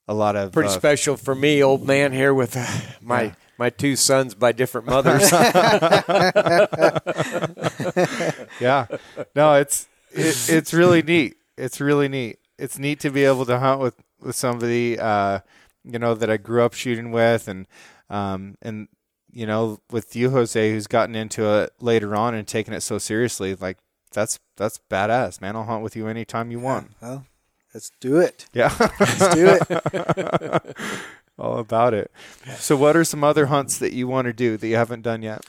[0.07, 2.65] A lot of Pretty uh, special for me, old man here with uh,
[3.01, 3.33] my Yeah.
[3.57, 5.29] my two sons by different mothers.
[8.59, 8.87] yeah.
[9.35, 11.35] No, it's it, it's really neat.
[11.61, 12.39] It's really neat.
[12.57, 15.39] It's neat to be able to hunt with with somebody uh,
[15.83, 17.67] you know that I grew up shooting with, and
[18.09, 18.87] um, and
[19.31, 22.97] you know with you, Jose, who's gotten into it later on and taken it so
[22.97, 23.55] seriously.
[23.55, 23.77] Like
[24.11, 25.55] that's that's badass, man.
[25.55, 26.91] I'll hunt with you anytime you want.
[27.01, 27.25] Well,
[27.73, 28.47] let's do it.
[28.53, 30.77] Yeah, Let's do it.
[31.39, 32.11] all about it.
[32.57, 35.21] So, what are some other hunts that you want to do that you haven't done
[35.21, 35.45] yet?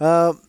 [0.00, 0.40] Um,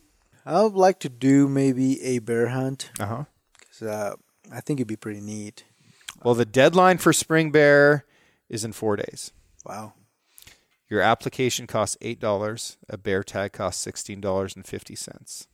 [0.44, 3.24] I would like to do maybe a bear hunt Uh huh.
[3.60, 4.14] 'cause, uh,
[4.52, 5.64] I think it'd be pretty neat.
[6.22, 8.04] Well, the deadline for spring bear
[8.48, 9.32] is in four days.
[9.64, 9.92] Wow.
[10.88, 12.76] Your application costs eight dollars.
[12.88, 15.48] A bear tag costs sixteen dollars and fifty cents.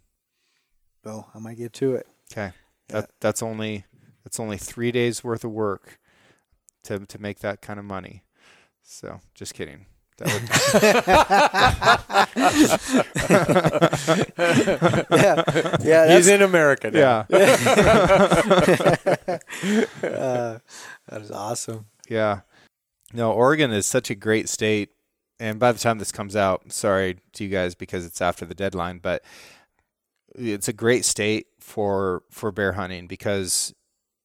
[1.04, 2.06] Well, I might get to it.
[2.32, 2.52] Okay,
[2.90, 3.00] Yeah.
[3.00, 3.86] that that's only
[4.24, 5.98] that's only three days worth of work
[6.84, 8.24] to to make that kind of money.
[8.82, 9.86] So, just kidding.
[15.12, 15.42] Yeah,
[15.82, 16.16] yeah.
[16.16, 17.26] He's in America now.
[17.30, 17.38] yeah,
[20.02, 20.58] uh,
[21.08, 21.86] that is awesome.
[22.08, 22.40] yeah.
[23.14, 24.88] No, Oregon is such a great state,
[25.38, 28.54] and by the time this comes out, sorry to you guys because it's after the
[28.54, 29.22] deadline, but
[30.34, 33.74] it's a great state for for bear hunting because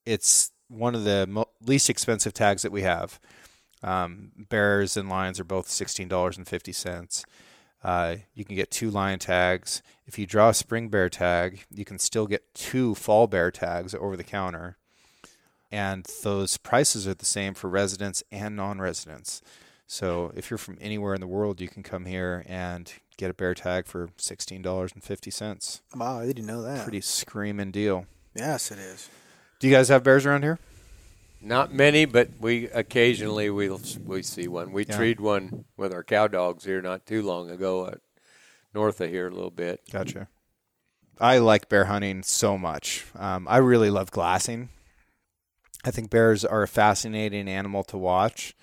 [0.06, 3.20] it's one of the mo- least expensive tags that we have.
[3.84, 7.24] Um, bears and lions are both sixteen dollars and fifty cents.
[7.84, 9.84] Uh, you can get two lion tags.
[10.08, 13.94] If you draw a spring bear tag, you can still get two fall bear tags
[13.94, 14.78] over the counter.
[15.72, 19.42] And those prices are the same for residents and non-residents.
[19.86, 23.34] So if you're from anywhere in the world, you can come here and get a
[23.34, 25.82] bear tag for sixteen dollars and fifty cents.
[25.96, 26.84] Wow, I didn't know that.
[26.84, 28.06] Pretty screaming deal.
[28.34, 29.10] Yes, it is.
[29.60, 30.60] Do you guys have bears around here?
[31.42, 34.72] Not many, but we occasionally we'll we see one.
[34.72, 34.98] We Yeah.
[34.98, 38.00] treed one with our cow dogs here not too long ago, at,
[38.74, 39.82] north of here a little bit.
[39.92, 40.28] Gotcha.
[41.20, 43.06] I like bear hunting so much.
[43.16, 44.70] Um, I really love glassing.
[45.84, 48.56] I think bears are a fascinating animal to watch.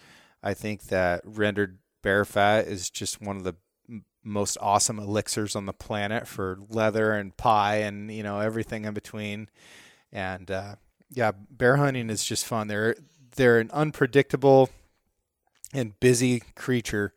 [0.42, 3.54] I think that rendered bear fat is just one of the
[4.22, 8.94] most awesome elixirs on the planet for leather and pie and you know everything in
[8.94, 9.48] between.
[10.12, 10.76] And uh,
[11.10, 12.68] yeah, bear hunting is just fun.
[12.68, 12.96] They're
[13.36, 14.70] they're an unpredictable
[15.72, 17.12] and busy creature.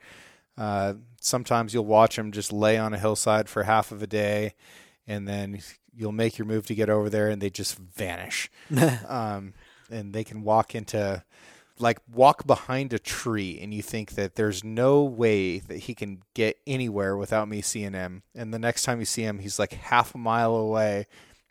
[0.58, 4.56] Uh, sometimes you'll watch them just lay on a hillside for half of a day,
[5.06, 5.62] and then
[5.96, 8.50] you'll make your move to get over there, and they just vanish.
[9.08, 9.54] um,
[9.90, 11.24] and they can walk into,
[11.80, 16.22] like, walk behind a tree, and you think that there's no way that he can
[16.34, 18.24] get anywhere without me seeing him.
[18.36, 21.08] And the next time you see him, he's like half a mile away,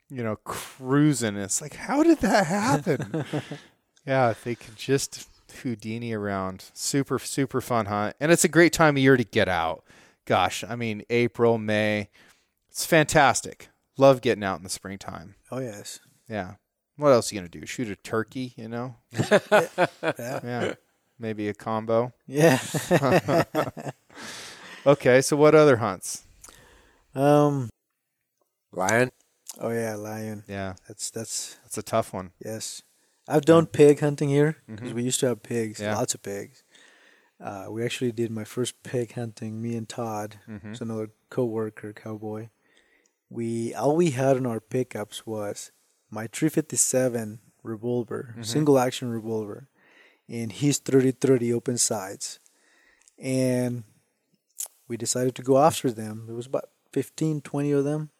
[0.08, 1.36] you know, cruising.
[1.36, 3.24] It's like, how did that happen?
[4.06, 5.28] yeah, they could just
[5.62, 6.64] Houdini around.
[6.74, 8.16] Super, super fun hunt.
[8.20, 9.84] And it's a great time of year to get out.
[10.24, 12.08] Gosh, I mean, April, May.
[12.70, 13.68] It's fantastic.
[13.96, 15.36] Love getting out in the springtime.
[15.50, 16.00] Oh yes.
[16.28, 16.54] Yeah.
[16.96, 17.66] What else are you going to do?
[17.66, 18.96] Shoot a turkey, you know?
[19.50, 20.40] Yeah.
[20.42, 20.74] Yeah.
[21.18, 22.12] Maybe a combo.
[22.26, 22.60] Yeah.
[24.86, 26.24] Okay, so what other hunts?
[27.16, 27.68] um.
[28.70, 29.10] Lion.
[29.58, 30.44] Oh yeah, lion.
[30.48, 32.32] Yeah, That's that's that's a tough one.
[32.44, 32.82] yes.
[33.28, 34.94] I've done pig hunting here because Mhm.
[34.94, 35.96] we used to have pigs, Yeah.
[35.96, 36.62] lots of pigs.
[37.40, 39.60] Uh, we actually did my first pig hunting.
[39.60, 40.60] Me and Todd, Mhm.
[40.62, 42.48] who's another coworker, cowboy.
[43.28, 45.72] We all we had in our pickups was
[46.10, 48.44] my 357 revolver, Mhm.
[48.46, 49.68] single action revolver,
[50.28, 52.38] and his 30-30 open sights,
[53.18, 53.82] and
[54.86, 56.26] we decided to go after them.
[56.26, 58.10] There was about 15, 20 of them.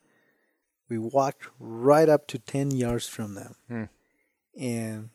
[0.88, 3.54] We walked right up to 10 yards from them.
[3.68, 3.84] Hmm.
[4.58, 5.10] And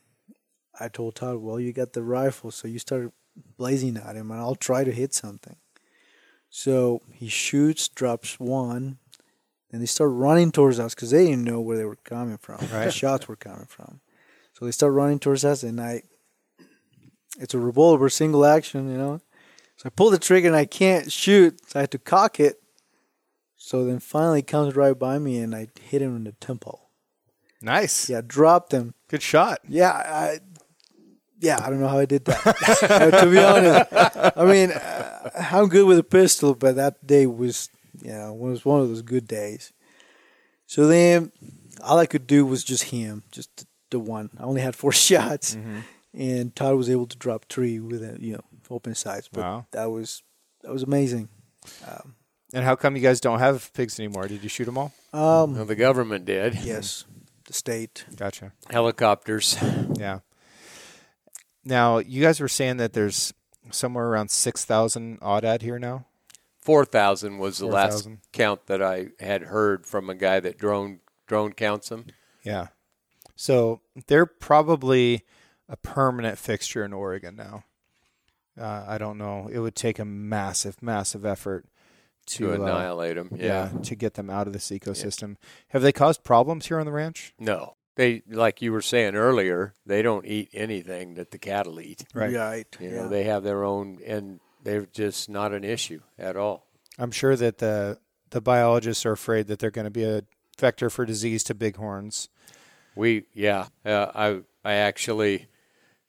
[0.79, 3.13] I told Todd, well, you got the rifle, so you start
[3.57, 5.55] blazing at him, and I'll try to hit something.
[6.49, 8.97] So he shoots, drops one,
[9.71, 12.57] and they start running towards us because they didn't know where they were coming from,
[12.59, 14.01] the shots were coming from.
[14.53, 16.03] So they start running towards us, and I,
[17.39, 19.21] it's a revolver, single action, you know.
[19.77, 22.60] So I pull the trigger and I can't shoot, so I had to cock it.
[23.71, 26.89] So then finally he comes right by me and I hit him in the temple.
[27.61, 28.09] Nice.
[28.09, 28.95] Yeah, dropped him.
[29.07, 29.59] Good shot.
[29.65, 30.39] Yeah, I,
[31.39, 33.13] yeah, I don't know how I did that.
[33.21, 37.69] to be honest, I mean, uh, I'm good with a pistol, but that day was,
[38.01, 39.71] yeah, was one of those good days.
[40.65, 41.31] So then,
[41.81, 44.31] all I could do was just him, just the one.
[44.37, 45.55] I only had four shots,
[46.13, 49.29] and Todd was able to drop three with a, you know open sights.
[49.31, 49.65] But Wow.
[49.71, 50.23] that was
[50.61, 51.29] that was amazing.
[51.87, 52.15] Um,
[52.53, 54.27] And how come you guys don't have pigs anymore?
[54.27, 54.91] Did you shoot them all?
[55.13, 56.55] um, Well, the government did.
[56.55, 57.05] yes,
[57.45, 58.05] the state.
[58.15, 58.51] Gotcha.
[58.69, 59.57] Helicopters.
[59.95, 60.19] Yeah.
[61.63, 63.33] Now you guys were saying that there's
[63.69, 66.05] somewhere around six thousand aoudad here now.
[66.59, 68.19] Four thousand was the last 4,000.
[68.31, 72.05] count that I had heard from a guy that drone drone counts them.
[72.43, 72.67] Yeah.
[73.35, 75.23] So they're probably
[75.69, 77.63] a permanent fixture in Oregon now.
[78.59, 79.49] Uh, I don't know.
[79.51, 81.65] It would take a massive, massive effort
[82.27, 83.29] To, to, uh, annihilate them.
[83.35, 83.69] yeah.
[83.73, 83.79] Yeah.
[83.83, 85.35] to get them out of this ecosystem.
[85.69, 87.33] Have they caused problems here on the ranch?
[87.39, 87.75] No.
[87.95, 92.05] They like you were saying earlier, they don't eat anything that the cattle eat.
[92.13, 92.33] Right.
[92.33, 92.67] Right.
[92.79, 92.95] You yeah.
[93.01, 96.67] know, they have their own and they're just not an issue at all.
[96.97, 97.97] I'm sure that the
[98.29, 100.23] the biologists are afraid that they're going to be a
[100.57, 102.29] vector for disease to bighorns.
[102.95, 105.47] We yeah, uh, I I actually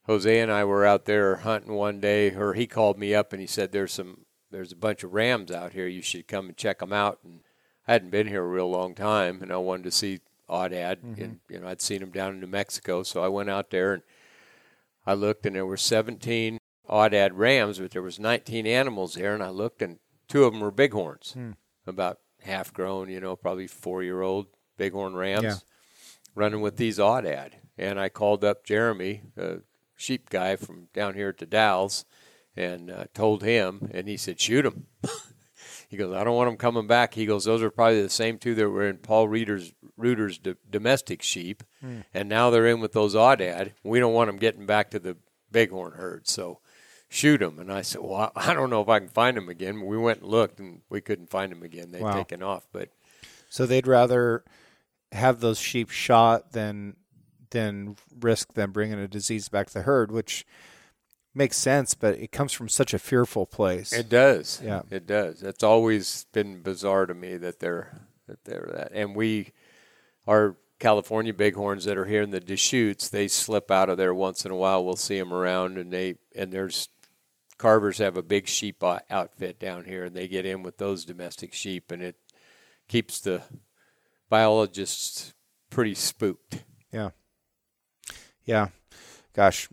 [0.06, 3.40] Jose and I were out there hunting one day, or he called me up and
[3.40, 5.86] he said there's some there's a bunch of rams out here.
[5.86, 7.18] You should come and check them out.
[7.24, 7.40] And
[7.86, 11.22] I hadn't been here a real long time, and I wanted to see aoudad, mm-hmm.
[11.22, 13.94] and you know I'd seen them down in New Mexico, so I went out there
[13.94, 14.02] and
[15.06, 19.42] I looked, and there were 17 aoudad rams, but there was 19 animals there, and
[19.42, 19.98] I looked, and
[20.28, 21.52] two of them were bighorns, hmm.
[21.86, 24.46] about half grown, you know, probably four year old
[24.76, 25.56] bighorn rams Yeah.
[26.34, 27.52] running with these aoudad.
[27.78, 29.58] And I called up Jeremy, a
[29.96, 32.04] sheep guy from down here at the Dalles,
[32.56, 34.86] and uh, told him, and he said, shoot them.
[35.88, 37.14] he goes, I don't want them coming back.
[37.14, 40.54] He goes, those are probably the same two that were in Paul Reeder's, Reuter's d-
[40.70, 41.62] domestic sheep,
[42.14, 43.72] and now they're in with those aoudad.
[43.82, 45.16] We don't want them getting back to the
[45.50, 46.60] bighorn herd, so
[47.08, 47.58] shoot them.
[47.58, 49.84] And I said, well, I don't know if I can find them again.
[49.86, 51.90] We went and looked, and we couldn't find them again.
[51.92, 52.16] They'd Wow.
[52.16, 52.88] taken off, but
[53.48, 54.44] So they'd rather
[55.12, 56.96] have those sheep shot than
[57.50, 60.46] than risk them bringing a disease back to the herd, which
[61.34, 61.94] makes sense.
[61.94, 63.92] But it comes from such a fearful place.
[63.92, 64.60] It does.
[64.64, 64.82] Yeah.
[64.90, 65.42] It does.
[65.42, 68.92] It's always been bizarre to me that they're that they're that.
[68.92, 69.52] And we
[70.26, 74.44] our California bighorns that are here in the Deschutes, they slip out of there once
[74.44, 74.84] in a while.
[74.84, 76.88] We'll see them around and they and there's
[77.58, 81.54] Carvers have a big sheep outfit down here and they get in with those domestic
[81.54, 82.16] sheep and it
[82.88, 83.42] keeps the
[84.28, 85.32] biologists
[85.70, 86.64] pretty spooked.
[86.90, 87.10] Yeah.
[88.44, 88.68] Yeah.
[89.32, 89.68] Gosh.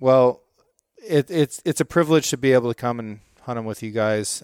[0.00, 0.42] Well,
[1.06, 3.90] it, it's it's a privilege to be able to come and hunt them with you
[3.90, 4.42] guys.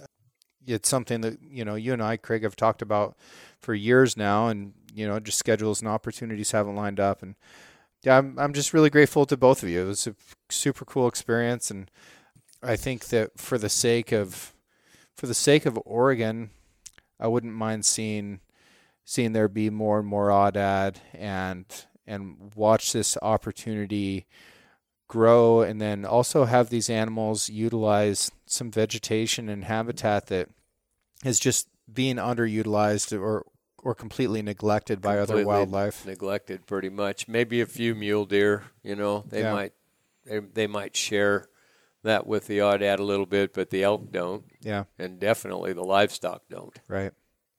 [0.66, 3.16] It's something that you know you and I, Craig, have talked about
[3.60, 7.22] for years now, and you know just schedules and opportunities haven't lined up.
[7.22, 7.34] And
[8.02, 9.82] yeah, I'm I'm just really grateful to both of you.
[9.82, 10.14] It was a
[10.48, 11.90] super cool experience, and
[12.62, 14.54] I think that for the sake of
[15.14, 16.50] for the sake of Oregon,
[17.18, 18.40] I wouldn't mind seeing
[19.04, 21.64] seeing there be more and more aoudad and
[22.06, 24.26] and watch this opportunity
[25.08, 30.48] grow and then also have these animals utilize some vegetation and habitat that
[31.24, 33.44] is just being underutilized or
[33.82, 36.04] or completely neglected by other wildlife.
[36.04, 37.28] neglected pretty much.
[37.28, 39.52] Maybe a few mule deer, you know, they Yeah.
[39.52, 39.72] might
[40.24, 41.48] they, they might share
[42.02, 45.84] that with the aoudad a little bit, but the elk don't, Yeah, and definitely the
[45.84, 46.76] livestock don't.
[46.88, 47.12] right.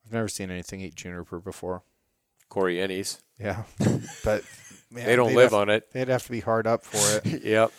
[0.04, 1.82] I've never seen anything eat juniper before.
[2.50, 3.64] Corrientes, Yeah,
[4.24, 4.42] but
[4.90, 5.90] man, they don't live have- on it.
[5.92, 7.42] They'd have to be hard up for it.
[7.44, 7.72] yep.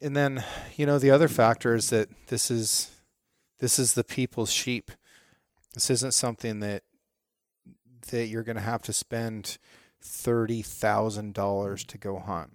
[0.00, 0.44] and then
[0.76, 2.90] you know the other factor is that this is
[3.58, 4.90] this is the people's sheep.
[5.74, 6.82] This isn't something that
[8.10, 9.58] that you're going to have to spend
[10.02, 12.50] thirty thousand dollars to go hunt.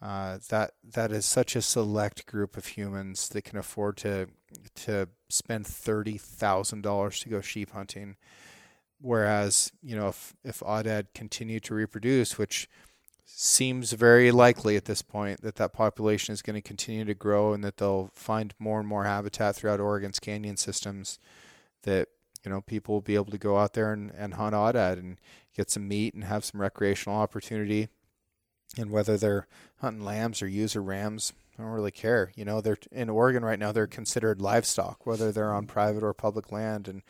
[0.00, 4.28] Uh, that that is such a select group of humans that can afford to
[4.76, 8.16] to spend thirty thousand dollars to go sheep hunting.
[9.00, 12.68] Whereas you know if if Aoudad continue to reproduce, which
[13.24, 17.52] seems very likely at this point that that population is going to continue to grow
[17.52, 21.18] and that they'll find more and more habitat throughout Oregon's canyon systems
[21.82, 22.08] that
[22.44, 25.18] you know people will be able to go out there and, and hunt aoudad and
[25.54, 27.88] get some meat and have some recreational opportunity.
[28.76, 29.46] And whether they're
[29.80, 32.32] hunting lambs or ewes or rams I don't really care.
[32.34, 35.72] You know they're in Oregon right now they're considered livestock whether they're on mm-hmm.
[35.72, 36.88] private or public land.
[36.88, 37.02] And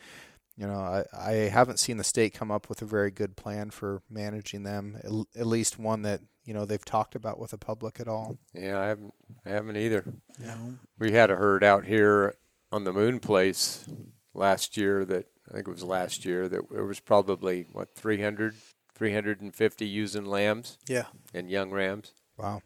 [0.59, 3.69] you know, I, I haven't seen the state come up with a very good plan
[3.69, 7.57] for managing them, at, at least one that, you know, they've talked about with the
[7.57, 8.37] public at all.
[8.53, 9.13] Yeah, I haven't.
[9.45, 10.03] I haven't either.
[10.37, 10.75] No.
[10.97, 12.35] We had a herd out here
[12.73, 13.87] on the Moon Place
[14.33, 15.05] last year.
[15.05, 16.49] That I think it was last year.
[16.49, 18.55] That there was probably what 300,
[18.95, 21.05] 350 using lambs Yeah.
[21.33, 22.11] and young rams.
[22.37, 22.63] Wow.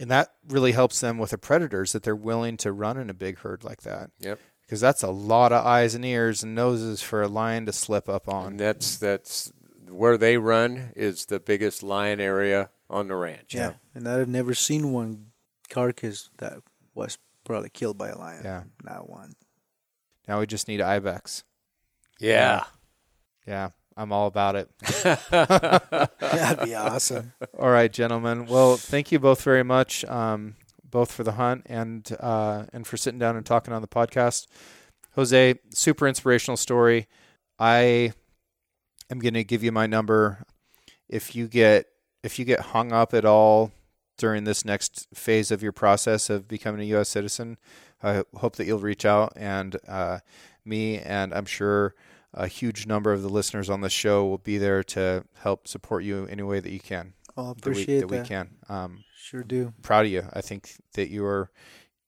[0.00, 3.14] And that really helps them with the predators that they're willing to run in a
[3.14, 4.10] big herd like that.
[4.20, 4.40] Yep.
[4.68, 8.06] Because that's a lot of eyes and ears and noses for a lion to slip
[8.06, 8.48] up on.
[8.48, 9.50] And that's that's
[9.88, 13.54] where they run is the biggest lion area on the ranch.
[13.54, 13.72] Yeah.
[13.94, 15.28] And I've never seen one
[15.70, 16.58] carcass that
[16.94, 18.42] was probably killed by a lion.
[18.44, 18.64] Yeah.
[18.84, 19.32] Not one.
[20.28, 21.44] Now we just need ibex.
[22.20, 22.64] Yeah.
[23.46, 24.68] Yeah, I'm all about it.
[26.20, 27.32] That'd be awesome.
[27.58, 28.44] All right, gentlemen.
[28.44, 30.56] Well, thank you both very much, um,
[30.90, 34.46] both for the hunt and uh, and for sitting down and talking on the podcast.
[35.12, 37.08] Jose, super inspirational story.
[37.58, 38.12] I
[39.10, 40.44] am going to give you my number.
[41.08, 41.86] If you get
[42.22, 43.72] if you get hung up at all
[44.16, 47.08] during this next phase of your process of becoming a U.S.
[47.08, 47.56] citizen,
[48.02, 50.18] I hope that you'll reach out and uh,
[50.64, 51.94] me and I'm sure
[52.34, 56.04] a huge number of the listeners on the show will be there to help support
[56.04, 57.14] you any way that you can.
[57.36, 58.22] Oh, That we, appreciate that that.
[58.22, 58.50] we can.
[58.68, 59.74] Um, Sure do.
[59.82, 60.24] proud of you.
[60.32, 61.50] I think that you are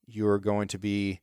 [0.07, 1.21] you are going to be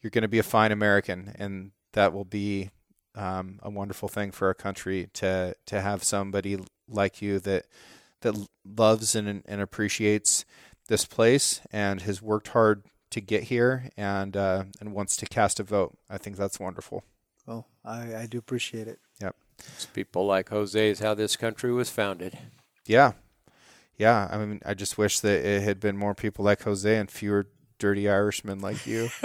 [0.00, 2.70] you're going to be a fine American, and that will be
[3.16, 6.56] um, a wonderful thing for our country to to have somebody
[6.88, 7.66] like you that
[8.20, 10.44] that loves and and appreciates
[10.86, 15.58] this place and has worked hard to get here and uh, and wants to cast
[15.58, 15.98] a vote.
[16.08, 17.02] I think that's wonderful.
[17.44, 19.00] Well, I, I do appreciate it.
[19.20, 19.34] Yep.
[19.58, 22.38] It's people like Jose is how this country was founded.
[22.86, 23.14] Yeah,
[24.00, 24.28] yeah.
[24.30, 27.46] I mean, I just wish that it had been more people like Jose and fewer
[27.78, 29.08] dirty Irishmen like you.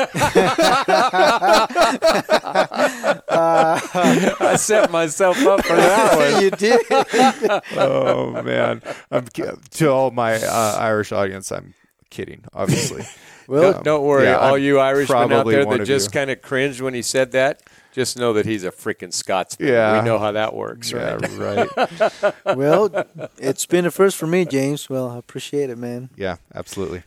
[4.38, 6.44] I set myself up for that one.
[6.44, 6.82] you did.
[7.78, 11.52] oh man, I'm to all my uh, Irish audience.
[11.52, 11.74] I'm
[12.10, 13.06] kidding, obviously.
[13.48, 16.42] Well, Don't, don't worry, yeah, all I'm you Irishmen out there that just kind of
[16.42, 17.62] cringed when he said that.
[17.96, 19.70] Just know that he's a freaking Scotsman.
[19.70, 19.98] Yeah.
[19.98, 21.70] we know how that works, yeah, right?
[22.18, 22.34] right.
[22.58, 23.06] well,
[23.38, 24.89] it's been a first for me, James.
[24.89, 26.10] Well, I appreciate it, man.
[26.18, 27.04] Yeah, absolutely.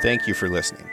[0.00, 0.88] Thank you for listening.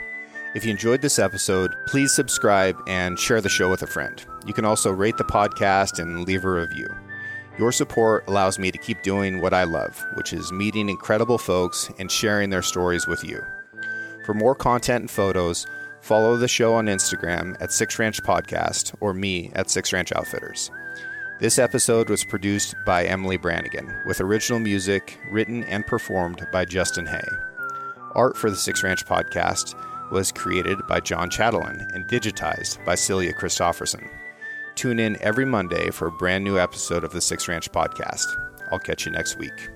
[0.56, 4.20] If you enjoyed this episode, please subscribe and share the show with a friend.
[4.44, 6.88] You can also rate the podcast and leave a review.
[7.56, 11.88] Your support allows me to keep doing what I love, which is meeting incredible folks
[12.00, 13.40] and sharing their stories with you.
[14.28, 15.66] For more content and photos,
[16.02, 20.70] follow the show on Instagram at Six Ranch Podcast or me at Six Ranch Outfitters.
[21.40, 27.06] This episode was produced by Emily Brannigan, with original music written and performed by Justin
[27.06, 27.26] Hay.
[28.14, 29.74] Art for the Six Ranch podcast
[30.12, 34.10] was created by John Chatelain and digitized by Celia Christofferson.
[34.74, 38.26] Tune in every Monday for a brand new episode of the Six Ranch podcast.
[38.70, 39.70] I'll catch you next week.